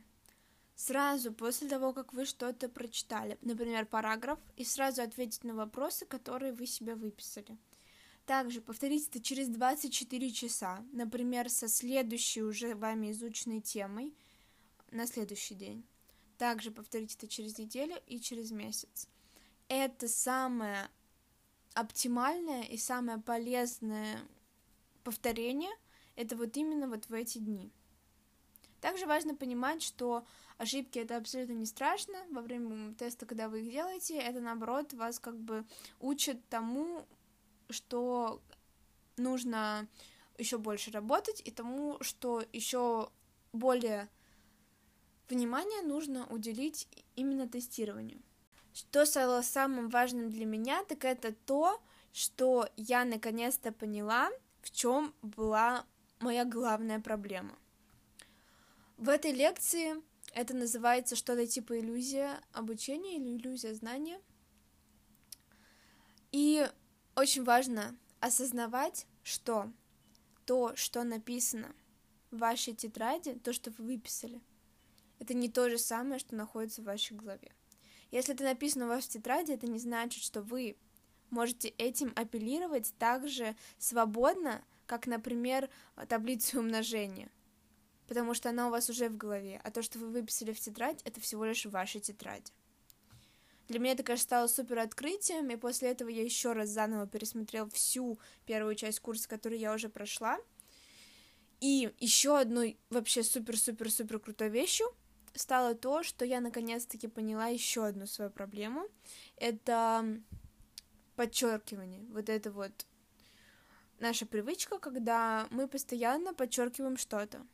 сразу 0.76 1.34
после 1.34 1.67
того, 1.67 1.93
как 1.93 2.13
вы 2.13 2.26
что-то 2.26 2.69
прочитали, 2.69 3.38
например, 3.41 3.86
параграф, 3.86 4.39
и 4.56 4.63
сразу 4.63 5.02
ответить 5.02 5.43
на 5.43 5.54
вопросы, 5.54 6.06
которые 6.06 6.54
вы 6.54 6.65
себе 6.65 6.95
выписали. 6.95 7.58
Также 8.26 8.62
повторите 8.62 9.08
это 9.10 9.21
через 9.21 9.49
24 9.49 10.32
часа, 10.32 10.86
например, 10.93 11.49
со 11.49 11.67
следующей 11.67 12.41
уже 12.43 12.76
вами 12.76 13.12
изученной 13.12 13.60
темой 13.60 14.13
на 14.91 15.06
следующий 15.06 15.56
день. 15.56 15.86
Также 16.38 16.71
повторите 16.71 17.15
это 17.17 17.28
через 17.28 17.58
неделю 17.58 17.95
и 18.08 18.19
через 18.19 18.52
месяц. 18.52 19.08
Это 19.67 20.08
самое 20.08 20.89
оптимальное 21.74 22.64
и 22.64 22.78
самое 22.78 23.20
полезное 23.20 24.20
повторение 25.04 25.72
это 26.16 26.36
вот 26.36 26.56
именно 26.58 26.88
вот 26.88 27.06
в 27.06 27.14
эти 27.14 27.40
дни. 27.40 27.72
Также 28.82 29.06
важно 29.06 29.34
понимать, 29.34 29.82
что 29.82 30.26
ошибки 30.58 31.00
это 31.00 31.18
абсолютно 31.18 31.54
не 31.54 31.66
страшно. 31.66 32.16
Во 32.32 32.42
время 32.42 32.94
теста, 32.96 33.26
когда 33.26 33.48
вы 33.48 33.62
их 33.62 33.72
делаете, 33.72 34.18
это 34.18 34.42
наоборот 34.42 34.94
вас 34.94 35.20
как 35.20 35.38
бы 35.38 35.66
учит 36.00 36.48
тому, 36.50 37.08
что 37.70 38.42
нужно 39.18 39.88
еще 40.38 40.58
больше 40.58 40.92
работать, 40.92 41.42
и 41.46 41.52
тому, 41.52 41.98
что 42.02 42.44
еще 42.52 43.10
более 43.54 44.10
внимания 45.30 45.82
нужно 45.84 46.28
уделить 46.28 46.88
именно 47.16 47.48
тестированию. 47.48 48.22
Что 48.74 49.06
стало 49.06 49.42
самым 49.44 49.90
важным 49.90 50.30
для 50.30 50.46
меня, 50.46 50.84
так 50.86 51.06
это 51.06 51.32
то, 51.32 51.80
что 52.12 52.68
я 52.76 53.06
наконец-то 53.06 53.72
поняла, 53.72 54.32
в 54.62 54.72
чем 54.72 55.14
была 55.22 55.86
моя 56.20 56.44
главная 56.44 57.00
проблема. 57.00 57.56
В 58.98 59.10
этой 59.10 59.32
лекции 59.32 60.02
это 60.34 60.56
называется 60.56 61.16
что-то 61.16 61.46
типа 61.46 61.80
иллюзия 61.80 62.42
обучения 62.52 63.18
или 63.18 63.38
иллюзия 63.38 63.76
знания. 63.76 64.20
И 66.32 66.68
очень 67.16 67.44
важно 67.44 67.96
осознавать, 68.20 69.06
что 69.22 69.72
то, 70.46 70.76
что 70.76 71.04
написано 71.04 71.76
в 72.32 72.40
вашей 72.40 72.74
тетради, 72.74 73.34
то, 73.36 73.54
что 73.54 73.70
вы 73.72 73.86
выписали, 73.86 74.42
это 75.20 75.36
не 75.36 75.50
то 75.50 75.70
же 75.70 75.78
самое, 75.78 76.20
что 76.20 76.36
находится 76.36 76.82
в 76.82 76.86
вашей 76.86 77.16
голове. 77.16 77.52
Если 78.13 78.34
это 78.34 78.43
написано 78.43 78.86
у 78.86 78.89
вас 78.89 79.06
в 79.06 79.10
тетради, 79.10 79.52
это 79.52 79.67
не 79.67 79.80
значит, 79.80 80.23
что 80.23 80.41
вы 80.41 80.78
можете 81.30 81.69
этим 81.69 82.13
апеллировать 82.15 82.93
так 82.97 83.28
же 83.28 83.56
свободно, 83.78 84.63
как, 84.86 85.08
например, 85.08 85.69
таблицу 86.08 86.60
умножения— 86.60 87.30
потому 88.08 88.34
что 88.34 88.49
она 88.49 88.67
у 88.67 88.71
вас 88.71 88.89
уже 88.89 89.10
в 89.10 89.17
голове, 89.17 89.60
а 89.63 89.71
то, 89.71 89.82
что 89.82 89.99
вы 89.99 90.08
выписали 90.08 90.54
в 90.54 90.60
тетрадь, 90.60 91.02
это 91.04 91.19
всего 91.19 91.45
лишь 91.45 91.65
ваша 91.65 91.99
тетрадь. 91.99 92.54
Для 93.67 93.80
меня 93.80 93.93
это, 93.93 94.04
конечно, 94.04 94.23
стало 94.23 94.47
супер 94.47 94.80
открытием, 94.80 95.49
и 95.49 95.56
после 95.56 95.89
этого 95.89 96.10
я 96.10 96.21
еще 96.21 96.52
раз 96.52 96.69
заново 96.69 97.08
пересмотрел 97.08 97.69
всю 97.69 98.19
первую 98.45 98.76
часть 98.76 98.99
курса, 98.99 99.28
которую 99.28 99.60
я 99.60 99.73
уже 99.73 99.89
прошла. 99.89 100.38
И 101.62 101.91
еще 101.99 102.38
одной 102.38 102.78
вообще 102.89 103.23
супер-супер-супер 103.23 104.19
крутой 104.19 104.49
вещью 104.49 104.93
стало 105.34 105.76
то, 105.76 106.04
что 106.04 106.26
я 106.26 106.39
наконец-таки 106.41 107.08
поняла 107.08 107.48
еще 107.48 107.86
одну 107.86 108.06
свою 108.06 108.32
проблему. 108.32 108.88
Это 109.38 110.06
подчеркивание. 111.15 112.06
Вот 112.10 112.30
это 112.30 112.52
вот 112.52 112.86
наша 114.00 114.26
привычка, 114.26 114.80
когда 114.80 115.48
мы 115.50 115.67
постоянно 115.67 116.34
подчеркиваем 116.34 116.98
что-то. 116.98 117.46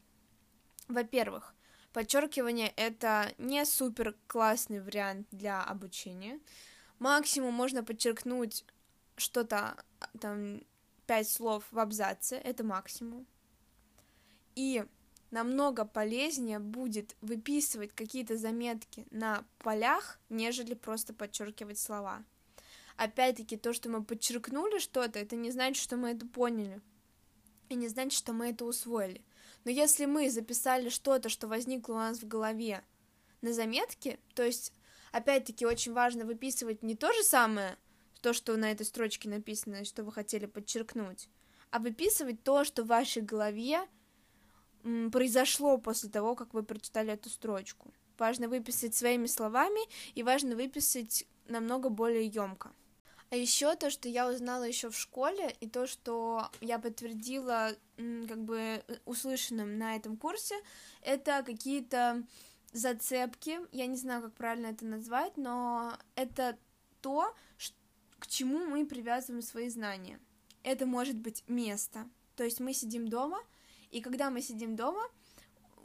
Во-первых, 0.87 1.53
подчеркивание 1.93 2.73
это 2.75 3.33
не 3.37 3.65
супер 3.65 4.15
классный 4.27 4.81
вариант 4.81 5.27
для 5.31 5.63
обучения. 5.63 6.39
Максимум 6.99 7.53
можно 7.53 7.83
подчеркнуть 7.83 8.65
что-то, 9.15 9.83
там, 10.19 10.61
пять 11.05 11.29
слов 11.29 11.65
в 11.71 11.79
абзаце, 11.79 12.35
это 12.35 12.63
максимум. 12.63 13.25
И 14.55 14.83
намного 15.31 15.85
полезнее 15.85 16.59
будет 16.59 17.15
выписывать 17.21 17.93
какие-то 17.93 18.37
заметки 18.37 19.05
на 19.11 19.45
полях, 19.59 20.19
нежели 20.29 20.73
просто 20.73 21.13
подчеркивать 21.13 21.77
слова. 21.77 22.23
Опять-таки, 22.97 23.55
то, 23.55 23.73
что 23.73 23.89
мы 23.89 24.03
подчеркнули 24.03 24.79
что-то, 24.79 25.19
это 25.19 25.35
не 25.35 25.51
значит, 25.51 25.81
что 25.81 25.95
мы 25.95 26.09
это 26.09 26.25
поняли. 26.25 26.81
И 27.69 27.75
не 27.75 27.87
значит, 27.87 28.17
что 28.17 28.33
мы 28.33 28.49
это 28.49 28.65
усвоили. 28.65 29.21
Но 29.63 29.71
если 29.71 30.05
мы 30.05 30.29
записали 30.29 30.89
что-то, 30.89 31.29
что 31.29 31.47
возникло 31.47 31.93
у 31.93 31.97
нас 31.97 32.19
в 32.19 32.27
голове 32.27 32.83
на 33.41 33.53
заметке, 33.53 34.19
то 34.33 34.43
есть, 34.43 34.73
опять-таки, 35.11 35.65
очень 35.65 35.93
важно 35.93 36.25
выписывать 36.25 36.83
не 36.83 36.95
то 36.95 37.13
же 37.13 37.23
самое, 37.23 37.77
то, 38.21 38.33
что 38.33 38.57
на 38.57 38.71
этой 38.71 38.85
строчке 38.85 39.29
написано, 39.29 39.85
что 39.85 40.03
вы 40.03 40.11
хотели 40.11 40.45
подчеркнуть, 40.45 41.29
а 41.71 41.79
выписывать 41.79 42.43
то, 42.43 42.63
что 42.63 42.83
в 42.83 42.87
вашей 42.87 43.21
голове 43.21 43.87
произошло 45.11 45.77
после 45.77 46.09
того, 46.09 46.35
как 46.35 46.53
вы 46.53 46.63
прочитали 46.63 47.13
эту 47.13 47.29
строчку. 47.29 47.93
Важно 48.17 48.47
выписать 48.47 48.95
своими 48.95 49.27
словами 49.27 49.81
и 50.15 50.23
важно 50.23 50.55
выписать 50.55 51.25
намного 51.47 51.89
более 51.89 52.25
емко. 52.25 52.71
А 53.31 53.35
еще 53.35 53.75
то, 53.75 53.91
что 53.91 54.09
я 54.09 54.27
узнала 54.27 54.63
еще 54.63 54.89
в 54.89 54.97
школе, 54.97 55.55
и 55.59 55.69
то, 55.69 55.85
что 55.85 56.49
я 56.61 56.79
подтвердила 56.79 57.75
как 57.95 58.43
бы 58.43 58.83
услышанным 59.05 59.77
на 59.77 59.95
этом 59.95 60.17
курсе, 60.17 60.55
это 61.01 61.43
какие-то 61.43 62.23
зацепки, 62.71 63.59
я 63.71 63.85
не 63.85 63.97
знаю, 63.97 64.23
как 64.23 64.33
правильно 64.33 64.67
это 64.67 64.85
назвать, 64.85 65.37
но 65.37 65.93
это 66.15 66.57
то, 67.01 67.35
к 68.17 68.27
чему 68.27 68.65
мы 68.65 68.85
привязываем 68.85 69.43
свои 69.43 69.69
знания. 69.69 70.19
Это 70.63 70.87
может 70.87 71.15
быть 71.15 71.43
место, 71.47 72.09
то 72.35 72.43
есть 72.43 72.59
мы 72.59 72.73
сидим 72.73 73.07
дома, 73.07 73.39
и 73.91 74.01
когда 74.01 74.29
мы 74.29 74.41
сидим 74.41 74.75
дома, 74.75 75.01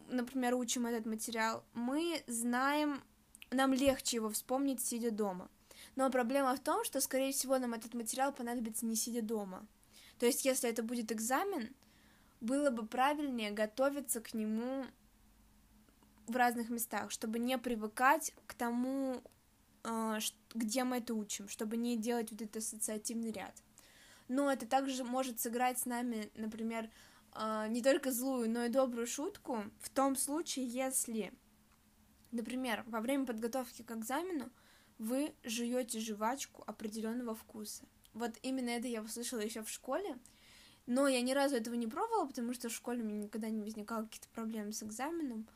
например, 0.09 0.55
учим 0.55 0.87
этот 0.87 1.07
материал, 1.07 1.65
мы 1.75 2.23
знаем, 2.27 3.03
нам 3.51 3.73
легче 3.73 4.17
его 4.17 4.31
вспомнить, 4.31 4.81
сидя 4.81 5.11
дома. 5.11 5.49
Но 5.97 6.11
проблема 6.11 6.55
в 6.57 6.61
том, 6.61 6.85
что, 6.85 7.01
скорее 7.01 7.33
всего, 7.33 7.59
нам 7.59 7.75
этот 7.75 7.95
материал 7.95 8.33
понадобится 8.33 8.87
не 8.87 8.97
сидя 8.97 9.23
дома. 9.23 9.67
То 10.19 10.27
есть, 10.27 10.45
если 10.45 10.69
это 10.69 10.83
будет 10.83 11.13
экзамен, 11.13 11.75
было 12.41 12.71
бы 12.71 12.87
правильнее 12.87 13.51
готовиться 13.51 14.21
к 14.21 14.35
нему 14.35 14.85
в 16.27 16.37
разных 16.37 16.71
местах, 16.71 17.11
чтобы 17.11 17.39
не 17.39 17.59
привыкать 17.59 18.33
к 18.47 18.55
тому, 18.55 19.23
э, 19.85 20.19
где 20.55 20.85
мы 20.85 20.99
это 20.99 21.15
учим, 21.15 21.49
чтобы 21.49 21.77
не 21.77 21.97
делать 21.97 22.31
вот 22.31 22.43
этот 22.43 22.57
ассоциативный 22.57 23.31
ряд. 23.31 23.55
Но 24.29 24.51
это 24.51 24.67
также 24.67 25.05
может 25.05 25.41
сыграть 25.41 25.79
с 25.79 25.87
нами, 25.87 26.31
например, 26.35 26.89
э, 27.35 27.67
не 27.69 27.83
только 27.83 28.13
злую, 28.13 28.51
но 28.51 28.65
и 28.65 28.69
добрую 28.69 29.07
шутку 29.07 29.65
в 29.81 29.91
том 29.91 30.17
случае, 30.17 30.67
если, 30.67 31.33
например, 32.33 32.85
во 32.87 33.01
время 33.01 33.27
подготовки 33.27 33.83
к 33.83 33.91
экзамену 33.91 34.51
вы 34.99 35.35
жуете 35.45 36.01
жвачку 36.01 36.63
определенного 36.67 37.35
вкуса. 37.35 37.85
Вот 38.13 38.33
именно 38.43 38.71
это 38.71 38.87
я 38.87 39.03
услышала 39.03 39.41
еще 39.41 39.63
в 39.63 39.71
школе, 39.71 40.17
но 40.87 41.09
я 41.09 41.21
ни 41.21 41.33
разу 41.33 41.57
этого 41.57 41.75
не 41.75 41.87
пробовала, 41.87 42.27
потому 42.27 42.53
что 42.55 42.69
в 42.69 42.75
школе 42.75 43.03
у 43.03 43.07
меня 43.07 43.25
никогда 43.25 43.49
не 43.49 43.63
возникало 43.63 44.05
каких-то 44.05 44.29
проблем 44.29 44.73
с 44.73 44.83
экзаменом 44.83 45.47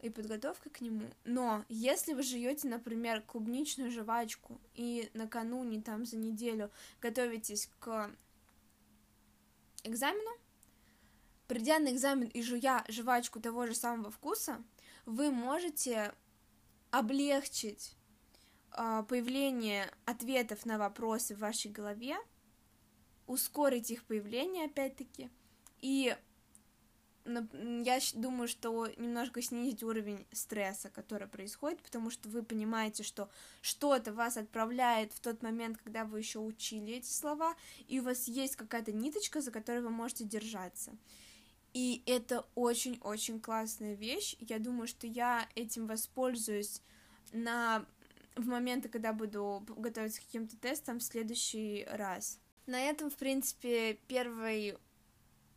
и 0.00 0.10
подготовкой 0.10 0.70
к 0.70 0.80
нему. 0.80 1.08
Но 1.24 1.64
если 1.68 2.12
вы 2.12 2.22
жуете, 2.22 2.68
например, 2.68 3.22
клубничную 3.22 3.90
жвачку 3.90 4.60
и 4.74 5.10
накануне, 5.14 5.80
там, 5.80 6.04
за 6.04 6.18
неделю 6.18 6.70
готовитесь 7.00 7.70
к 7.80 8.10
экзамену, 9.82 10.30
придя 11.46 11.78
на 11.78 11.92
экзамен 11.92 12.28
и 12.28 12.42
жуя 12.42 12.84
жвачку 12.88 13.40
того 13.40 13.66
же 13.66 13.74
самого 13.74 14.10
вкуса, 14.10 14.62
вы 15.06 15.30
можете 15.30 16.14
облегчить 16.90 17.96
а, 18.70 19.02
появление 19.02 19.92
ответов 20.04 20.64
на 20.66 20.78
вопросы 20.78 21.34
в 21.34 21.40
вашей 21.40 21.70
голове, 21.70 22.16
ускорить 23.26 23.90
их 23.90 24.04
появление, 24.04 24.66
опять-таки, 24.66 25.30
и 25.80 26.16
я 27.24 28.00
думаю, 28.14 28.48
что 28.48 28.86
немножко 28.96 29.40
снизить 29.40 29.82
уровень 29.82 30.26
стресса, 30.30 30.90
который 30.90 31.26
происходит, 31.26 31.82
потому 31.82 32.10
что 32.10 32.28
вы 32.28 32.42
понимаете, 32.42 33.02
что 33.02 33.30
что-то 33.62 34.12
вас 34.12 34.36
отправляет 34.36 35.12
в 35.12 35.20
тот 35.20 35.42
момент, 35.42 35.78
когда 35.78 36.04
вы 36.04 36.18
еще 36.18 36.38
учили 36.38 36.94
эти 36.94 37.10
слова, 37.10 37.54
и 37.88 38.00
у 38.00 38.02
вас 38.02 38.28
есть 38.28 38.56
какая-то 38.56 38.92
ниточка, 38.92 39.40
за 39.40 39.50
которой 39.50 39.80
вы 39.80 39.90
можете 39.90 40.24
держаться. 40.24 40.94
И 41.74 42.02
это 42.06 42.46
очень-очень 42.54 43.40
классная 43.40 43.94
вещь. 43.94 44.36
Я 44.38 44.58
думаю, 44.58 44.86
что 44.86 45.06
я 45.06 45.48
этим 45.54 45.86
воспользуюсь 45.86 46.80
на 47.32 47.84
в 48.36 48.46
моменты, 48.46 48.88
когда 48.88 49.12
буду 49.12 49.64
готовиться 49.76 50.20
к 50.20 50.24
каким-то 50.24 50.56
тестам 50.56 50.98
в 50.98 51.02
следующий 51.04 51.86
раз. 51.90 52.40
На 52.66 52.80
этом, 52.80 53.10
в 53.10 53.16
принципе, 53.16 53.94
первый 54.08 54.76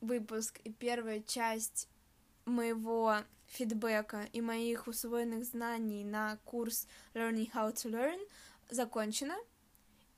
выпуск 0.02 0.60
и 0.64 0.72
первая 0.72 1.22
часть 1.22 1.90
моего 2.46 3.18
фидбэка 3.48 4.28
и 4.32 4.42
моих 4.42 4.88
усвоенных 4.88 5.46
знаний 5.46 6.04
на 6.04 6.38
курс 6.46 6.88
Learning 7.14 7.52
How 7.52 7.74
to 7.74 7.90
Learn 7.92 8.20
закончена. 8.70 9.36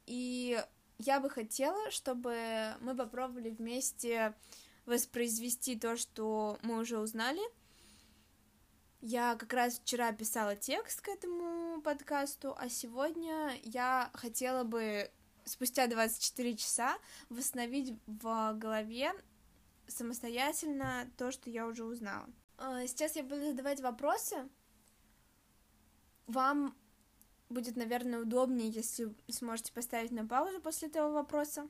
И 0.05 0.61
я 0.97 1.19
бы 1.19 1.29
хотела, 1.29 1.91
чтобы 1.91 2.75
мы 2.81 2.95
попробовали 2.95 3.51
вместе 3.51 4.33
воспроизвести 4.89 5.77
то, 5.77 5.95
что 5.95 6.57
мы 6.63 6.79
уже 6.79 6.99
узнали— 6.99 7.41
я 9.01 9.35
как 9.35 9.53
раз 9.53 9.79
вчера 9.79 10.11
писала 10.11 10.57
текст 10.57 10.99
к 10.99 11.07
этому 11.07 11.81
подкасту, 11.81 12.53
а 12.57 12.67
сегодня 12.67 13.57
я 13.63 14.09
хотела 14.13 14.65
бы 14.65 15.09
спустя 15.45 15.87
24 15.87 16.57
часа 16.57 16.97
восстановить 17.29 17.97
в 18.07 18.53
голове 18.55 19.13
самостоятельно 19.87 21.09
то, 21.17 21.31
что 21.31 21.49
я 21.49 21.65
уже 21.65 21.85
узнала. 21.85 22.27
А, 22.57 22.85
сейчас 22.87 23.15
я 23.15 23.23
буду 23.23 23.41
задавать 23.45 23.79
вопросы. 23.79 24.49
Вам 26.27 26.75
будет, 27.47 27.77
наверное, 27.77 28.19
удобнее, 28.19 28.69
если 28.69 29.15
сможете 29.29 29.71
поставить 29.71 30.11
на 30.11 30.27
паузу 30.27 30.59
после 30.59 30.89
этого 30.89 31.13
вопроса, 31.13 31.69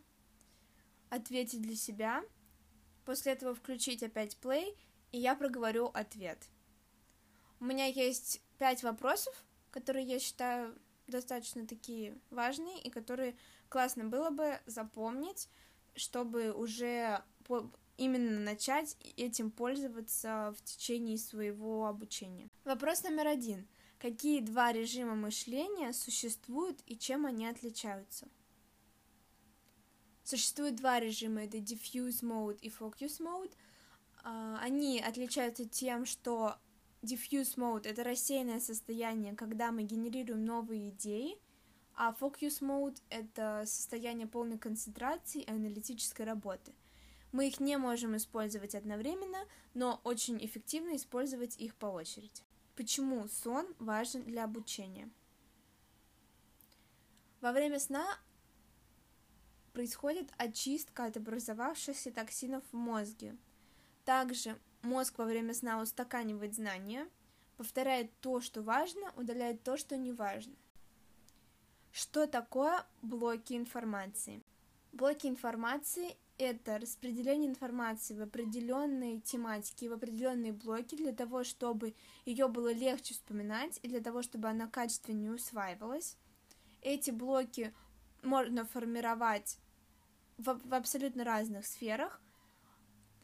ответить 1.12 1.62
для 1.62 1.75
себя, 1.75 2.23
после 3.05 3.33
этого 3.33 3.55
включить 3.55 4.03
опять 4.03 4.38
play, 4.41 4.75
и 5.12 5.19
я 5.19 5.35
проговорю 5.35 5.91
ответ. 5.93 6.47
У 7.59 7.65
меня 7.65 7.85
есть 7.85 8.41
пять 8.57 8.83
вопросов, 8.83 9.33
которые 9.71 10.05
я 10.05 10.19
считаю 10.19 10.77
достаточно 11.07 11.67
такие 11.67 12.17
важные 12.29 12.79
и 12.81 12.89
которые 12.89 13.35
классно 13.67 14.05
было 14.05 14.29
бы 14.29 14.59
запомнить, 14.65 15.49
чтобы 15.95 16.53
уже 16.53 17.21
именно 17.97 18.39
начать 18.39 18.95
этим 19.17 19.51
пользоваться 19.51 20.53
в 20.57 20.63
течение 20.63 21.17
своего 21.17 21.88
обучения. 21.88 22.47
Вопрос 22.63 23.03
номер 23.03 23.27
один. 23.27 23.67
Какие 23.99 24.39
два 24.39 24.71
режима 24.71 25.15
мышления 25.15 25.91
существуют 25.91 26.79
и 26.85 26.97
чем 26.97 27.25
они 27.25 27.45
отличаются? 27.45 28.29
Существует 30.29 30.75
два 30.75 30.99
режима, 30.99 31.45
это 31.45 31.57
diffuse 31.57 32.21
mode 32.21 32.59
и 32.61 32.69
focus 32.69 33.19
mode. 33.19 33.51
А, 34.23 34.59
они 34.61 34.99
отличаются 34.99 35.65
тем, 35.65 36.05
что 36.05 36.55
diffuse 37.01 37.57
mode— 37.57 37.81
это 37.87 38.03
рассеянное 38.03 38.59
состояние, 38.59 39.33
когда 39.33 39.71
мы 39.71 39.81
генерируем 39.81 40.45
новые 40.45 40.89
идеи, 40.89 41.35
а 41.95 42.13
focus 42.13 42.61
mode— 42.61 43.01
это 43.09 43.63
состояние 43.65 44.27
полной 44.27 44.59
концентрации 44.59 45.41
и 45.41 45.49
аналитической 45.49 46.27
работы. 46.27 46.75
Мы 47.31 47.47
их 47.47 47.59
не 47.59 47.75
можем 47.77 48.15
использовать 48.15 48.75
одновременно, 48.75 49.47
но 49.73 49.99
очень 50.03 50.37
эффективно 50.45 50.95
использовать 50.95 51.57
их 51.57 51.73
по 51.73 51.87
очереди. 51.87 52.43
Почему 52.75 53.27
сон 53.29 53.65
важен 53.79 54.21
для 54.25 54.43
обучения? 54.43 55.09
Во 57.41 57.51
время 57.51 57.79
сна 57.79 58.19
происходит 59.79 60.29
очистка 60.37 61.05
от 61.05 61.15
образовавшихся 61.15 62.11
токсинов 62.11 62.63
в 62.73 62.75
мозге. 62.75 63.37
Также 64.03 64.57
Мозг 64.81 65.17
во 65.17 65.25
время 65.25 65.53
сна 65.53 65.81
устаканивает 65.81 66.55
знания, 66.55 67.07
повторяет 67.57 68.11
то, 68.19 68.39
что 68.39 68.61
важно, 68.61 69.13
удаляет 69.17 69.63
то, 69.63 69.77
что 69.77 69.97
не 69.97 70.11
важно. 70.13 70.53
Что 71.91 72.27
такое 72.27 72.85
блоки 73.01 73.53
информации? 73.53 74.41
Блоки 74.93 75.27
информации— 75.27 76.15
это 76.37 76.77
распределение 76.77 77.49
информации 77.49 78.13
в 78.15 78.21
определенные 78.21 79.19
тематики, 79.19 79.85
в 79.85 79.93
определенные 79.93 80.53
блоки 80.53 80.95
для 80.95 81.13
того, 81.13 81.43
чтобы 81.43 81.93
ее 82.25 82.47
было 82.47 82.71
легче 82.71 83.13
вспоминать 83.13 83.79
и 83.81 83.89
для 83.89 83.99
того, 83.99 84.23
чтобы 84.23 84.47
она 84.47 84.67
качественнее 84.67 85.33
усваивалась. 85.33 86.15
Эти 86.81 87.11
блоки 87.11 87.73
можно 88.23 88.65
формировать 88.65 89.57
в, 90.39 90.60
в 90.67 90.73
абсолютно 90.73 91.23
разных 91.23 91.65
сферах, 91.65 92.21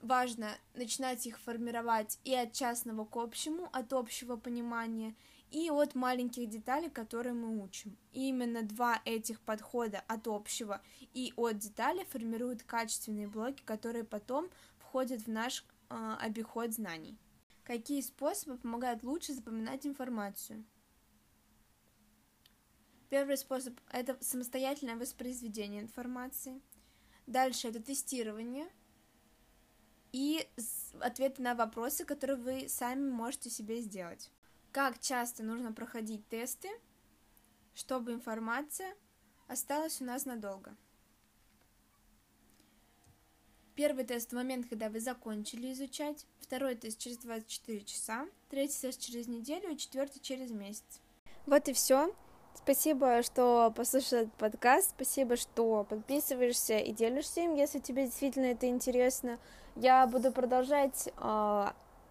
важно 0.01 0.51
начинать 0.73 1.25
их 1.25 1.39
формировать 1.39 2.19
и 2.23 2.35
от 2.35 2.53
частного 2.53 3.05
к 3.05 3.15
общему, 3.15 3.69
от 3.73 3.93
общего 3.93 4.35
понимания, 4.35 5.15
и 5.51 5.69
от 5.69 5.95
маленьких 5.95 6.49
деталей, 6.49 6.89
которые 6.89 7.33
мы 7.33 7.63
учим. 7.63 7.97
И 8.11 8.29
именно 8.29 8.61
два 8.61 9.01
этих 9.05 9.39
подхода 9.39 10.03
от 10.07 10.27
общего 10.27 10.81
и 11.13 11.33
от 11.37 11.57
деталей 11.57 12.03
формируют 12.05 12.63
качественные 12.63 13.27
блоки, 13.27 13.63
которые 13.63 14.03
потом 14.03 14.49
входят 14.77 15.21
в 15.21 15.27
наш 15.27 15.63
э, 15.89 16.15
обиход 16.19 16.73
знаний. 16.73 17.17
Какие 17.63 18.01
способы 18.01 18.57
помогают 18.57 19.03
лучше 19.03 19.33
запоминать 19.33 19.87
информацию? 19.87 20.65
Первый 23.09 23.37
способ– 23.37 23.79
это 23.91 24.17
самостоятельное 24.19 24.97
воспроизведение 24.97 25.81
информации. 25.81 26.61
Дальше 27.27 27.69
это 27.69 27.81
тестирование– 27.81 28.67
и 30.15 30.47
ответы 31.01 31.41
на 31.41 31.55
вопросы, 31.55 32.05
которые 32.05 32.37
вы 32.37 32.69
сами 32.69 33.09
можете 33.09 33.49
себе 33.49 33.81
сделать. 33.81 34.31
Как 34.71 34.97
часто 35.01 35.43
нужно 35.43 35.73
проходить 35.73 36.25
тесты, 36.29 36.69
чтобы 37.73 38.13
информация 38.13 38.95
осталась 39.49 39.99
у 39.99 40.05
нас 40.05 40.23
надолго. 40.23 40.73
Первый 43.75 44.05
тест 44.05 44.31
в 44.31 44.35
момент, 44.35 44.69
когда 44.69 44.87
вы 44.87 45.01
закончили 45.01 45.73
изучать, 45.73 46.25
второй 46.39 46.75
тест 46.75 46.97
через 46.97 47.17
24 47.17 47.81
часа, 47.83 48.25
третий 48.49 48.79
тест 48.79 49.01
через 49.01 49.27
неделю 49.27 49.71
и 49.71 49.77
четвертый 49.77 50.21
через 50.21 50.49
месяц. 50.49 51.01
Вот 51.45 51.67
и 51.67 51.73
все. 51.73 52.15
Спасибо, 52.55 53.21
что 53.21 53.71
послушал 53.75 54.19
этот 54.19 54.33
подкаст, 54.33 54.91
спасибо, 54.95 55.35
что 55.35 55.85
подписываешься 55.87 56.77
и 56.77 56.91
делишься 56.91 57.41
им, 57.41 57.53
если 57.53 57.79
тебе 57.79 58.05
действительно 58.05 58.45
это 58.45 58.67
интересно. 58.67 59.37
Я 59.75 60.07
буду 60.07 60.31
продолжать 60.31 61.09
э, 61.17 61.65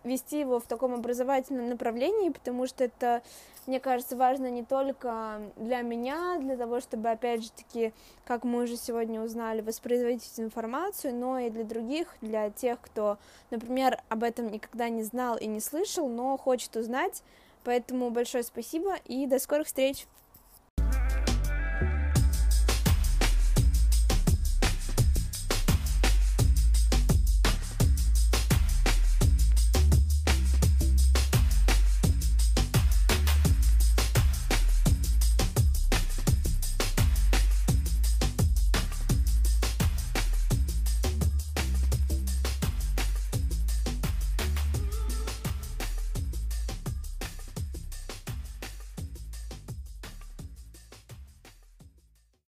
вести 0.05 0.41
его 0.41 0.61
в 0.61 0.67
таком 0.67 0.95
образовательном 0.95 1.71
направлении, 1.71 2.29
потому 2.29 2.67
что 2.67 2.85
это, 2.85 3.23
мне 3.67 3.81
кажется, 3.81 4.17
важно 4.17 4.49
не 4.51 4.63
только 4.63 5.41
для 5.57 5.81
меня, 5.81 6.39
для 6.39 6.57
того, 6.57 6.81
чтобы, 6.81 7.11
опять 7.11 7.43
же 7.43 7.51
таки, 7.51 7.93
как 8.25 8.45
мы 8.45 8.65
уже 8.65 8.77
сегодня 8.77 9.23
узнали, 9.23 9.63
воспроизводить 9.63 10.39
информацию, 10.39 11.15
но 11.15 11.39
и 11.39 11.51
для 11.51 11.65
других, 11.65 12.15
для 12.21 12.51
тех, 12.51 12.81
кто, 12.81 13.19
например, 13.51 14.01
об 14.09 14.23
этом 14.23 14.49
никогда 14.51 14.89
не 14.89 15.03
знал 15.03 15.37
и 15.37 15.47
не 15.47 15.61
слышал, 15.61 16.07
но 16.09 16.37
хочет 16.37 16.77
узнать. 16.77 17.23
Поэтому 17.65 18.11
большое 18.11 18.45
спасибо 18.45 18.97
и 19.07 19.27
до 19.27 19.39
скорых 19.39 19.67
встреч! 19.67 20.07